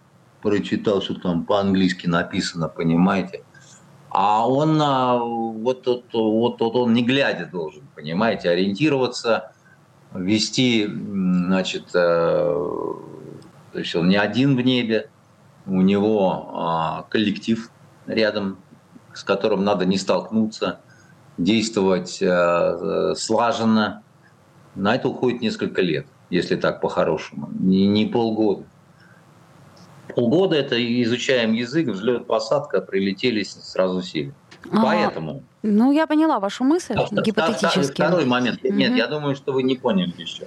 прочитал, 0.40 1.02
что 1.02 1.16
там 1.16 1.44
по-английски 1.44 2.06
написано, 2.06 2.70
понимаете, 2.70 3.44
а 4.08 4.48
он 4.48 4.80
э, 4.80 5.18
вот, 5.18 5.86
вот, 5.86 6.04
вот, 6.14 6.60
вот 6.60 6.74
он 6.74 6.94
не 6.94 7.02
глядя 7.02 7.44
должен, 7.44 7.82
понимаете, 7.94 8.48
ориентироваться 8.48 9.52
вести, 10.14 10.86
значит, 10.86 11.90
э, 11.92 11.98
то 13.72 13.78
есть 13.78 13.94
он 13.94 14.08
не 14.08 14.16
один 14.16 14.56
в 14.56 14.62
небе, 14.62 15.10
у 15.68 15.82
него 15.82 16.50
а, 16.54 17.02
коллектив 17.10 17.70
рядом, 18.06 18.58
с 19.14 19.22
которым 19.22 19.64
надо 19.64 19.84
не 19.84 19.98
столкнуться, 19.98 20.80
действовать 21.36 22.18
э, 22.20 23.14
слаженно. 23.16 24.02
На 24.74 24.94
это 24.94 25.08
уходит 25.08 25.40
несколько 25.40 25.82
лет, 25.82 26.06
если 26.30 26.56
так 26.56 26.80
по-хорошему, 26.80 27.48
не, 27.58 27.86
не 27.86 28.06
полгода. 28.06 28.64
Полгода 30.14 30.56
это 30.56 30.76
изучаем 31.02 31.52
язык, 31.52 31.88
взлет, 31.88 32.26
посадка, 32.26 32.80
прилетели, 32.80 33.42
сразу 33.42 34.02
сели. 34.02 34.32
А, 34.72 34.82
Поэтому 34.82 35.42
ну, 35.62 35.92
я 35.92 36.06
поняла 36.06 36.38
вашу 36.38 36.64
мысль, 36.64 36.94
Просто 36.94 37.20
гипотетически. 37.20 37.92
Второй 37.92 38.24
момент. 38.24 38.60
Угу. 38.64 38.72
Нет, 38.72 38.96
я 38.96 39.06
думаю, 39.06 39.34
что 39.34 39.52
вы 39.52 39.62
не 39.62 39.76
поняли 39.76 40.14
еще. 40.16 40.46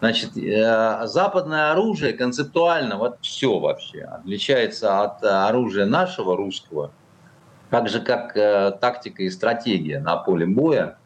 Значит, 0.00 0.36
э, 0.36 1.06
западное 1.06 1.72
оружие 1.72 2.14
концептуально, 2.14 2.96
вот 2.96 3.18
все 3.20 3.58
вообще, 3.58 4.02
отличается 4.02 5.02
от 5.02 5.22
оружия 5.22 5.84
нашего 5.84 6.36
русского, 6.36 6.90
так 7.68 7.88
же 7.88 8.00
как 8.00 8.34
э, 8.36 8.72
тактика 8.80 9.22
и 9.22 9.30
стратегия 9.30 10.00
на 10.00 10.16
поле 10.16 10.46
боя, 10.46 10.96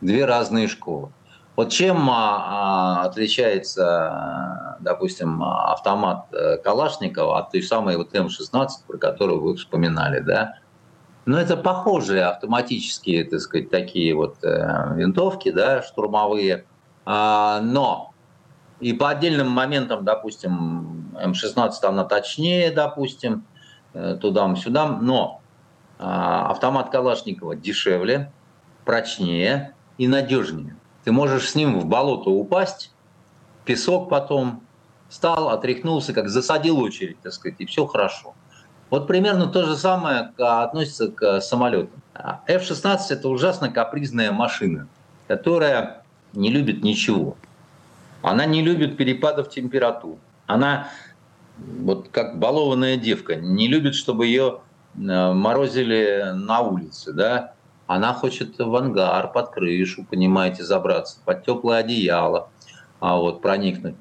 две 0.00 0.24
разные 0.24 0.68
школы. 0.68 1.10
Вот 1.56 1.70
чем 1.70 2.08
а, 2.08 3.02
а, 3.02 3.02
отличается, 3.06 4.76
допустим, 4.78 5.42
автомат 5.42 6.26
э, 6.32 6.58
Калашникова 6.58 7.40
от 7.40 7.50
той 7.50 7.64
самой 7.64 7.96
вот 7.96 8.14
М-16, 8.14 8.68
про 8.86 8.96
которую 8.96 9.40
вы 9.40 9.56
вспоминали, 9.56 10.20
да? 10.20 10.54
Но 11.26 11.36
это 11.36 11.56
похожие 11.56 12.26
автоматические, 12.26 13.24
так 13.24 13.40
сказать, 13.40 13.70
такие 13.70 14.14
вот 14.14 14.36
э, 14.44 14.94
винтовки, 14.94 15.50
да, 15.50 15.82
штурмовые. 15.82 16.64
А, 17.04 17.60
но 17.60 18.07
и 18.80 18.92
по 18.92 19.10
отдельным 19.10 19.50
моментам, 19.50 20.04
допустим, 20.04 21.12
М16 21.14 21.72
она 21.82 22.04
точнее, 22.04 22.70
допустим, 22.70 23.44
э, 23.92 24.16
туда-сюда, 24.20 24.86
но 24.86 25.40
э, 25.98 26.02
автомат 26.04 26.90
Калашникова 26.90 27.56
дешевле, 27.56 28.32
прочнее 28.84 29.74
и 29.98 30.06
надежнее. 30.06 30.76
Ты 31.04 31.12
можешь 31.12 31.50
с 31.50 31.54
ним 31.54 31.78
в 31.80 31.86
болото 31.86 32.30
упасть, 32.30 32.92
песок 33.64 34.08
потом, 34.08 34.62
встал, 35.08 35.48
отряхнулся, 35.48 36.12
как 36.12 36.28
засадил 36.28 36.78
очередь, 36.80 37.20
так 37.20 37.32
сказать, 37.32 37.60
и 37.60 37.66
все 37.66 37.86
хорошо. 37.86 38.34
Вот 38.90 39.06
примерно 39.06 39.46
то 39.46 39.64
же 39.64 39.76
самое 39.76 40.32
относится 40.38 41.10
к 41.10 41.40
самолетам. 41.40 42.00
F-16– 42.46 42.98
это 43.10 43.28
ужасно 43.28 43.70
капризная 43.70 44.32
машина, 44.32 44.88
которая 45.26 46.02
не 46.32 46.50
любит 46.50 46.82
ничего. 46.82 47.36
Она 48.22 48.46
не 48.46 48.62
любит 48.62 48.96
перепадов 48.96 49.48
температур. 49.50 50.18
Она, 50.46 50.88
вот 51.58 52.08
как 52.08 52.38
балованная 52.38 52.96
девка, 52.96 53.36
не 53.36 53.68
любит, 53.68 53.94
чтобы 53.94 54.26
ее 54.26 54.60
э, 54.96 55.32
морозили 55.32 56.32
на 56.34 56.60
улице. 56.60 57.12
Да? 57.12 57.54
Она 57.86 58.12
хочет 58.12 58.58
в 58.58 58.76
ангар, 58.76 59.32
под 59.32 59.50
крышу, 59.50 60.04
понимаете, 60.08 60.62
забраться, 60.64 61.18
под 61.24 61.44
теплое 61.44 61.78
одеяло, 61.78 62.50
а 63.00 63.16
вот 63.16 63.40
проникнуть. 63.40 63.94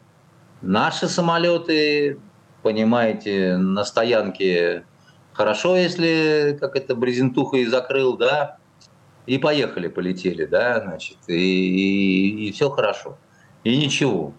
Наши 0.61 1.07
самолеты, 1.07 2.19
понимаете, 2.63 3.57
на 3.57 3.85
стоянке 3.85 4.83
хорошо, 5.31 5.77
если 5.77 6.57
как 6.59 6.75
это 6.75 6.95
и 6.95 7.65
закрыл, 7.65 8.17
да, 8.17 8.57
и 9.25 9.37
поехали, 9.37 9.87
полетели, 9.87 10.45
да, 10.45 10.81
значит, 10.81 11.17
и, 11.27 11.33
и, 11.33 12.47
и 12.47 12.51
все 12.51 12.69
хорошо. 12.69 13.17
И 13.67 13.77
ничего. 13.77 14.33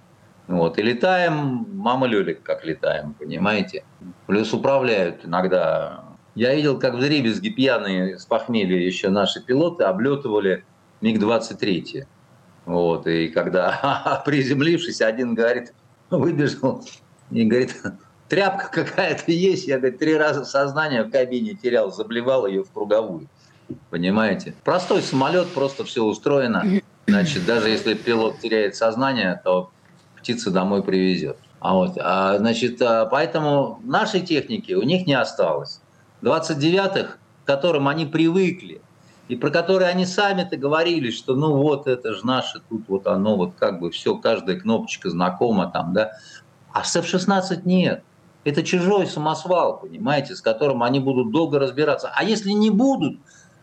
Вот, 0.46 0.78
и 0.78 0.82
летаем, 0.82 1.66
мама 1.74 2.06
Лёлик, 2.06 2.42
как 2.42 2.64
летаем, 2.64 3.12
понимаете? 3.12 3.84
Плюс 4.26 4.54
управляют 4.54 5.26
иногда. 5.26 6.04
Я 6.34 6.54
видел, 6.54 6.78
как 6.78 6.94
в 6.94 7.00
дребезги 7.00 7.50
пьяные 7.50 8.18
с 8.18 8.24
похмелья 8.24 8.78
еще 8.78 9.10
наши 9.10 9.44
пилоты 9.44 9.84
облетывали 9.84 10.64
МиГ-23. 11.02 12.06
Вот, 12.64 13.06
и 13.06 13.28
когда 13.28 14.22
приземлившись, 14.24 15.02
один 15.02 15.34
говорит, 15.34 15.74
выбежал 16.08 16.82
и 17.30 17.44
говорит, 17.44 17.76
тряпка 18.30 18.70
какая-то 18.72 19.30
есть. 19.30 19.68
Я, 19.68 19.76
говорит, 19.76 19.98
три 19.98 20.16
раза 20.16 20.46
сознание 20.46 21.02
в 21.02 21.10
кабине 21.10 21.52
терял, 21.52 21.92
заблевал 21.92 22.46
ее 22.46 22.64
в 22.64 22.72
круговую. 22.72 23.28
Понимаете? 23.90 24.54
Простой 24.64 25.02
самолет, 25.02 25.48
просто 25.48 25.84
все 25.84 26.02
устроено. 26.02 26.64
Значит, 27.08 27.46
даже 27.46 27.70
если 27.70 27.94
пилот 27.94 28.38
теряет 28.38 28.76
сознание, 28.76 29.40
то 29.42 29.70
птица 30.16 30.50
домой 30.50 30.82
привезет. 30.82 31.38
А 31.58 31.74
вот, 31.74 31.96
а, 31.98 32.36
значит, 32.36 32.82
а, 32.82 33.06
поэтому 33.06 33.80
нашей 33.82 34.20
техники 34.20 34.74
у 34.74 34.82
них 34.82 35.06
не 35.06 35.14
осталось. 35.14 35.80
29-х, 36.20 37.16
к 37.44 37.46
которым 37.46 37.88
они 37.88 38.04
привыкли, 38.04 38.82
и 39.28 39.36
про 39.36 39.48
которые 39.48 39.88
они 39.88 40.04
сами-то 40.04 40.58
говорили, 40.58 41.10
что 41.10 41.34
ну 41.34 41.56
вот 41.56 41.86
это 41.86 42.12
же 42.12 42.26
наше, 42.26 42.60
тут 42.68 42.82
вот 42.88 43.06
оно, 43.06 43.36
вот 43.36 43.54
как 43.58 43.80
бы 43.80 43.90
все, 43.90 44.14
каждая 44.16 44.60
кнопочка 44.60 45.08
знакома 45.08 45.70
там, 45.70 45.94
да. 45.94 46.12
А 46.74 46.84
с 46.84 46.94
F-16 46.94 47.62
нет. 47.64 48.04
Это 48.44 48.62
чужой 48.62 49.06
самосвал, 49.06 49.80
понимаете, 49.80 50.36
с 50.36 50.42
которым 50.42 50.82
они 50.82 51.00
будут 51.00 51.32
долго 51.32 51.58
разбираться. 51.58 52.12
А 52.14 52.22
если 52.22 52.50
не 52.50 52.70
будут, 52.70 53.18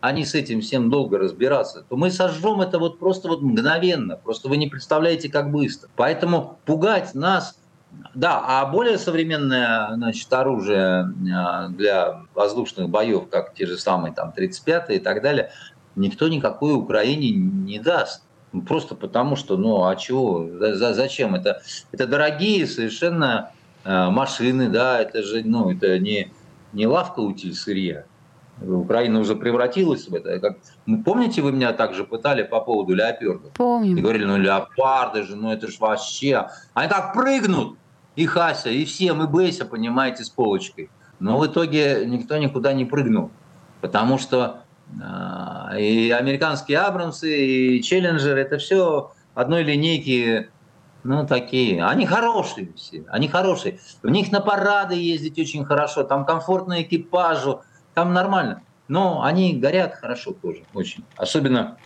они 0.06 0.24
с 0.24 0.34
этим 0.34 0.60
всем 0.60 0.90
долго 0.90 1.18
разбираться, 1.18 1.84
то 1.88 1.96
мы 1.96 2.10
сожжем 2.10 2.60
это 2.60 2.78
вот 2.78 2.98
просто 2.98 3.28
вот 3.28 3.42
мгновенно. 3.42 4.16
Просто 4.16 4.48
вы 4.48 4.56
не 4.56 4.68
представляете, 4.68 5.28
как 5.28 5.50
быстро. 5.50 5.88
Поэтому 5.96 6.58
пугать 6.64 7.14
нас 7.14 7.56
да, 8.14 8.42
а 8.44 8.66
более 8.66 8.98
современное 8.98 9.94
значит, 9.94 10.30
оружие 10.32 11.12
а, 11.34 11.68
для 11.68 12.22
воздушных 12.34 12.88
боев, 12.90 13.28
как 13.30 13.54
те 13.54 13.66
же 13.66 13.78
самые 13.78 14.12
там 14.12 14.32
35-е 14.36 14.96
и 14.96 15.00
так 15.00 15.22
далее, 15.22 15.50
никто 15.94 16.28
никакой 16.28 16.74
Украине 16.74 17.30
не 17.30 17.78
даст. 17.78 18.22
Ну, 18.52 18.62
просто 18.62 18.94
потому 18.94 19.36
что, 19.36 19.56
ну, 19.56 19.86
а 19.86 19.96
чего, 19.96 20.46
за, 20.58 20.94
зачем? 20.94 21.34
Это, 21.34 21.62
это 21.92 22.06
дорогие 22.06 22.66
совершенно 22.66 23.52
э, 23.84 24.10
машины, 24.10 24.68
да, 24.68 25.00
это 25.00 25.22
же, 25.22 25.42
ну, 25.44 25.70
это 25.70 25.98
не, 25.98 26.32
не 26.72 26.86
лавка 26.86 27.20
утиль 27.20 27.54
сырья. 27.54 28.04
Украина 28.60 29.20
уже 29.20 29.34
превратилась 29.34 30.08
в 30.08 30.14
это. 30.14 30.38
Как... 30.40 30.56
Ну, 30.86 31.02
помните, 31.02 31.42
вы 31.42 31.52
меня 31.52 31.72
также 31.72 32.04
пытали 32.04 32.42
по 32.42 32.60
поводу 32.60 32.94
леопардов? 32.94 33.52
Помню. 33.52 33.96
И 33.96 34.00
говорили, 34.00 34.24
ну 34.24 34.38
леопарды 34.38 35.22
же, 35.22 35.36
ну 35.36 35.52
это 35.52 35.68
же 35.68 35.76
вообще... 35.78 36.48
Они 36.74 36.88
как 36.88 37.12
прыгнут, 37.12 37.76
и 38.14 38.24
Хася, 38.26 38.70
и 38.70 38.84
всем, 38.84 39.22
и 39.22 39.26
Бейся, 39.26 39.66
понимаете, 39.66 40.24
с 40.24 40.30
полочкой. 40.30 40.90
Но 41.20 41.38
в 41.38 41.46
итоге 41.46 42.04
никто 42.06 42.36
никуда 42.38 42.72
не 42.72 42.84
прыгнул. 42.84 43.30
Потому 43.80 44.18
что 44.18 44.62
э, 44.90 45.80
и 45.80 46.10
американские 46.10 46.78
Абрамсы, 46.78 47.76
и 47.76 47.82
Челленджер, 47.82 48.36
это 48.36 48.56
все 48.58 49.12
одной 49.34 49.62
линейки 49.62 50.48
ну, 51.06 51.26
такие. 51.26 51.84
Они 51.84 52.06
хорошие 52.06 52.72
все, 52.74 53.04
они 53.08 53.28
хорошие. 53.28 53.78
В 54.02 54.08
них 54.08 54.32
на 54.32 54.40
парады 54.40 54.94
ездить 54.94 55.38
очень 55.38 55.64
хорошо, 55.64 56.02
там 56.02 56.24
комфортно 56.24 56.82
экипажу, 56.82 57.62
там 57.96 58.12
нормально. 58.12 58.62
Но 58.88 59.22
они 59.22 59.54
горят 59.54 59.94
хорошо 59.94 60.32
тоже, 60.32 60.62
очень. 60.74 61.02
Особенно 61.16 61.78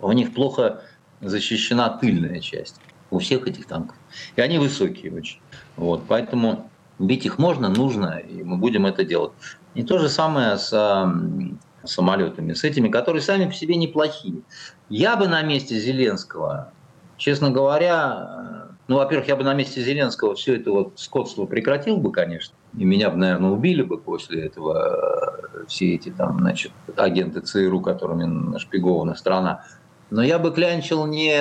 у 0.00 0.10
них 0.12 0.32
плохо 0.34 0.82
защищена 1.20 1.90
тыльная 1.90 2.40
часть 2.40 2.80
у 3.10 3.18
всех 3.18 3.46
этих 3.46 3.66
танков. 3.66 3.94
И 4.34 4.40
они 4.40 4.58
высокие 4.58 5.12
очень. 5.12 5.40
Вот, 5.76 6.04
поэтому 6.08 6.70
бить 6.98 7.26
их 7.26 7.38
можно, 7.38 7.68
нужно, 7.68 8.18
и 8.18 8.42
мы 8.42 8.56
будем 8.56 8.86
это 8.86 9.04
делать. 9.04 9.32
И 9.74 9.82
то 9.82 9.98
же 9.98 10.08
самое 10.08 10.56
с 10.56 10.72
э, 10.72 11.86
самолетами, 11.86 12.54
с 12.54 12.64
этими, 12.64 12.88
которые 12.88 13.20
сами 13.20 13.44
по 13.44 13.52
себе 13.52 13.76
неплохие. 13.76 14.40
Я 14.88 15.16
бы 15.16 15.28
на 15.28 15.42
месте 15.42 15.78
Зеленского, 15.78 16.72
честно 17.18 17.50
говоря, 17.50 18.67
ну, 18.88 18.96
во-первых, 18.96 19.28
я 19.28 19.36
бы 19.36 19.44
на 19.44 19.52
месте 19.52 19.82
Зеленского 19.82 20.34
все 20.34 20.56
это 20.56 20.72
вот 20.72 20.92
скотство 20.96 21.44
прекратил 21.44 21.98
бы, 21.98 22.10
конечно. 22.10 22.56
И 22.76 22.86
меня 22.86 23.10
бы, 23.10 23.18
наверное, 23.18 23.50
убили 23.50 23.82
бы 23.82 23.98
после 23.98 24.46
этого 24.46 25.42
э, 25.52 25.64
все 25.68 25.94
эти 25.94 26.08
там, 26.08 26.38
значит, 26.38 26.72
агенты 26.96 27.42
ЦРУ, 27.42 27.82
которыми 27.82 28.24
нашпигована 28.24 29.14
страна. 29.14 29.62
Но 30.08 30.22
я 30.22 30.38
бы 30.38 30.52
клянчил 30.52 31.06
не 31.06 31.36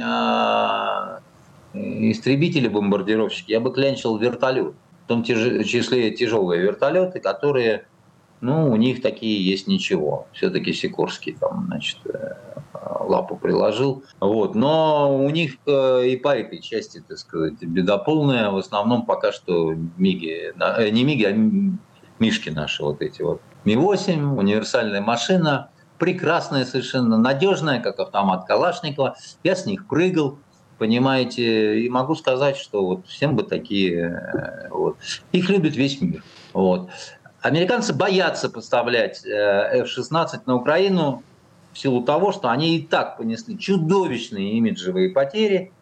а, 0.00 1.18
истребители, 1.74 2.68
бомбардировщики, 2.68 3.50
я 3.50 3.58
бы 3.58 3.72
клянчил 3.72 4.16
вертолет. 4.16 4.74
В 5.04 5.08
том 5.08 5.24
числе 5.24 6.12
тяжелые 6.12 6.62
вертолеты, 6.62 7.18
которые, 7.18 7.86
ну, 8.42 8.72
у 8.72 8.74
них 8.74 9.00
такие 9.02 9.40
есть 9.42 9.68
ничего. 9.68 10.26
Все-таки 10.32 10.72
Сикорский 10.72 11.36
там, 11.38 11.66
значит, 11.68 11.98
э, 12.06 12.34
лапу 12.74 13.36
приложил. 13.36 14.02
Вот. 14.18 14.56
Но 14.56 15.16
у 15.16 15.30
них 15.30 15.58
э, 15.64 16.08
и 16.08 16.16
по 16.16 16.36
этой 16.36 16.60
части, 16.60 17.04
так 17.06 17.18
сказать, 17.18 17.62
беда 17.62 17.98
полная. 17.98 18.50
В 18.50 18.56
основном 18.56 19.06
пока 19.06 19.30
что 19.30 19.74
Миги, 19.96 20.52
э, 20.60 20.90
не 20.90 21.04
Миги, 21.04 21.24
а 21.24 21.32
Мишки 22.18 22.50
наши 22.50 22.82
вот 22.82 23.00
эти 23.00 23.22
вот. 23.22 23.40
Ми-8, 23.64 24.36
универсальная 24.36 25.00
машина, 25.00 25.70
прекрасная 25.98 26.64
совершенно, 26.64 27.16
надежная, 27.18 27.78
как 27.80 28.00
автомат 28.00 28.44
Калашникова. 28.46 29.14
Я 29.44 29.54
с 29.54 29.66
них 29.66 29.86
прыгал, 29.86 30.40
понимаете, 30.78 31.80
и 31.80 31.88
могу 31.88 32.16
сказать, 32.16 32.56
что 32.56 32.84
вот 32.84 33.06
всем 33.06 33.36
бы 33.36 33.44
такие, 33.44 34.68
вот. 34.68 34.96
их 35.30 35.48
любит 35.48 35.76
весь 35.76 36.00
мир. 36.00 36.24
Вот. 36.52 36.90
Американцы 37.42 37.92
боятся 37.92 38.48
поставлять 38.48 39.24
F-16 39.26 40.42
на 40.46 40.54
Украину, 40.56 41.22
в 41.72 41.78
силу 41.78 42.02
того, 42.02 42.32
что 42.32 42.50
они 42.50 42.76
и 42.76 42.82
так 42.82 43.16
понесли 43.16 43.58
чудовищные 43.58 44.52
имиджевые 44.52 45.10
потери 45.10 45.72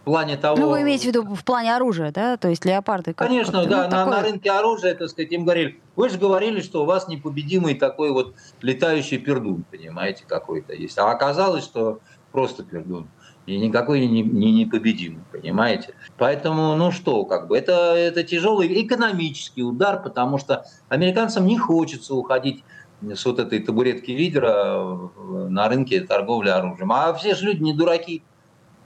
в 0.00 0.04
плане 0.04 0.36
того... 0.36 0.56
Ну, 0.56 0.70
вы 0.70 0.82
имеете 0.82 1.04
в 1.04 1.06
виду 1.06 1.34
в 1.34 1.44
плане 1.44 1.76
оружия, 1.76 2.10
да? 2.10 2.36
То 2.36 2.48
есть 2.48 2.64
леопарды? 2.64 3.14
Как, 3.14 3.28
Конечно, 3.28 3.60
как 3.60 3.68
да. 3.68 3.76
Ну, 3.76 3.82
на, 3.84 3.88
такое... 3.90 4.16
на 4.16 4.22
рынке 4.22 4.50
оружия, 4.50 4.94
так 4.94 5.08
сказать, 5.08 5.30
им 5.32 5.44
говорили, 5.44 5.80
вы 5.96 6.08
же 6.08 6.18
говорили, 6.18 6.60
что 6.60 6.82
у 6.82 6.86
вас 6.86 7.08
непобедимый 7.08 7.74
такой 7.74 8.10
вот 8.10 8.34
летающий 8.62 9.18
пердун, 9.18 9.64
понимаете, 9.70 10.24
какой-то 10.26 10.72
есть. 10.72 10.98
А 10.98 11.10
оказалось, 11.10 11.64
что 11.64 12.00
просто 12.32 12.64
пердун. 12.64 13.08
И 13.48 13.56
никакой 13.56 14.06
не, 14.06 14.22
не 14.22 14.52
непобедимый, 14.52 15.22
понимаете? 15.32 15.94
Поэтому, 16.18 16.76
ну 16.76 16.90
что, 16.90 17.24
как 17.24 17.48
бы, 17.48 17.56
это, 17.56 17.94
это 17.96 18.22
тяжелый 18.22 18.84
экономический 18.84 19.62
удар, 19.62 20.02
потому 20.02 20.36
что 20.36 20.66
американцам 20.90 21.46
не 21.46 21.56
хочется 21.56 22.14
уходить 22.14 22.62
с 23.00 23.24
вот 23.24 23.38
этой 23.38 23.60
табуретки 23.60 24.10
лидера 24.10 25.10
на 25.48 25.66
рынке 25.70 26.02
торговли 26.02 26.50
оружием. 26.50 26.92
А 26.92 27.14
все 27.14 27.34
же 27.34 27.46
люди 27.46 27.62
не 27.62 27.72
дураки. 27.72 28.22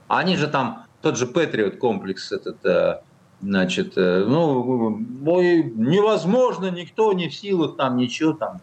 Они 0.07 0.37
же 0.37 0.47
там, 0.47 0.85
тот 1.01 1.17
же 1.17 1.27
Патриот 1.27 1.75
комплекс 1.75 2.31
этот, 2.31 2.65
э, 2.65 3.01
значит, 3.41 3.97
э, 3.97 4.23
ну, 4.25 4.97
невозможно, 4.97 6.71
никто 6.71 7.11
не 7.11 7.27
в 7.27 7.35
силах 7.35 7.75
там 7.75 7.97
ничего 7.97 8.31
там. 8.31 8.61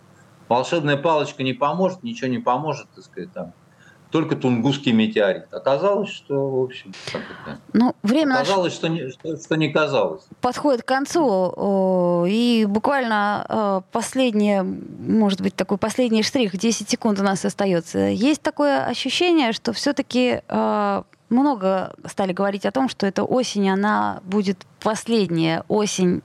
Волшебная 0.48 0.96
палочка 0.96 1.42
не 1.42 1.52
поможет, 1.52 2.02
ничего 2.02 2.30
не 2.30 2.38
поможет, 2.38 2.86
так 2.94 3.04
сказать, 3.04 3.30
там 3.34 3.52
только 4.10 4.36
Тунгусский 4.36 4.92
метеорит. 4.92 5.52
Оказалось, 5.52 6.10
что, 6.10 6.34
в 6.34 6.64
общем? 6.64 6.92
Ну, 7.72 7.94
время 8.02 8.34
Оказалось, 8.34 8.74
что 8.74 8.88
не, 8.88 9.10
что, 9.10 9.36
что 9.36 9.56
не 9.56 9.70
казалось. 9.70 10.22
Подходит 10.40 10.82
к 10.82 10.88
концу, 10.88 12.26
и 12.28 12.66
буквально 12.68 13.46
э, 13.48 13.80
последнее, 13.92 14.62
может 14.62 15.40
быть, 15.40 15.54
такой 15.54 15.78
последний 15.78 16.22
штрих, 16.22 16.56
10 16.56 16.88
секунд 16.88 17.20
у 17.20 17.22
нас 17.22 17.44
остается. 17.44 17.98
Есть 17.98 18.42
такое 18.42 18.84
ощущение, 18.84 19.52
что 19.52 19.72
все-таки 19.72 20.42
э, 20.46 21.02
много 21.28 21.94
стали 22.06 22.32
говорить 22.32 22.66
о 22.66 22.72
том, 22.72 22.88
что 22.88 23.06
эта 23.06 23.22
осень, 23.22 23.70
она 23.70 24.20
будет 24.24 24.66
последняя 24.80 25.64
осень 25.68 26.22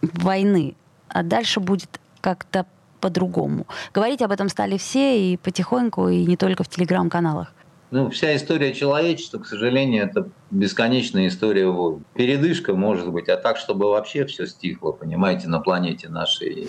войны, 0.00 0.74
а 1.08 1.22
дальше 1.22 1.60
будет 1.60 2.00
как-то 2.20 2.66
по-другому. 3.00 3.66
Говорить 3.94 4.22
об 4.22 4.32
этом 4.32 4.48
стали 4.48 4.76
все 4.76 5.32
и 5.32 5.36
потихоньку, 5.36 6.08
и 6.08 6.24
не 6.24 6.36
только 6.36 6.64
в 6.64 6.68
телеграм-каналах. 6.68 7.52
Ну, 7.90 8.10
вся 8.10 8.36
история 8.36 8.74
человечества, 8.74 9.38
к 9.38 9.46
сожалению, 9.46 10.04
это 10.04 10.28
бесконечная 10.50 11.28
история 11.28 11.68
войн. 11.68 12.04
Передышка, 12.14 12.74
может 12.74 13.10
быть, 13.10 13.28
а 13.30 13.36
так, 13.36 13.56
чтобы 13.56 13.86
вообще 13.86 14.26
все 14.26 14.46
стихло, 14.46 14.92
понимаете, 14.92 15.48
на 15.48 15.60
планете 15.60 16.08
нашей. 16.10 16.68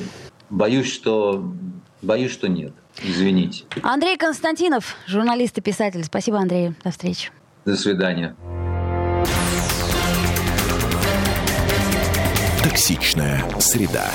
Боюсь, 0.50 0.92
что, 0.92 1.44
боюсь, 2.02 2.32
что 2.32 2.48
нет. 2.48 2.74
Извините. 3.04 3.66
Андрей 3.84 4.18
Константинов, 4.18 4.96
журналист 5.08 5.58
и 5.58 5.62
писатель. 5.62 6.04
Спасибо, 6.06 6.40
Андрей. 6.40 6.74
До 6.84 6.92
встречи. 6.92 7.32
До 7.66 7.76
свидания. 7.76 8.36
Токсичная 12.64 13.44
среда. 13.60 14.10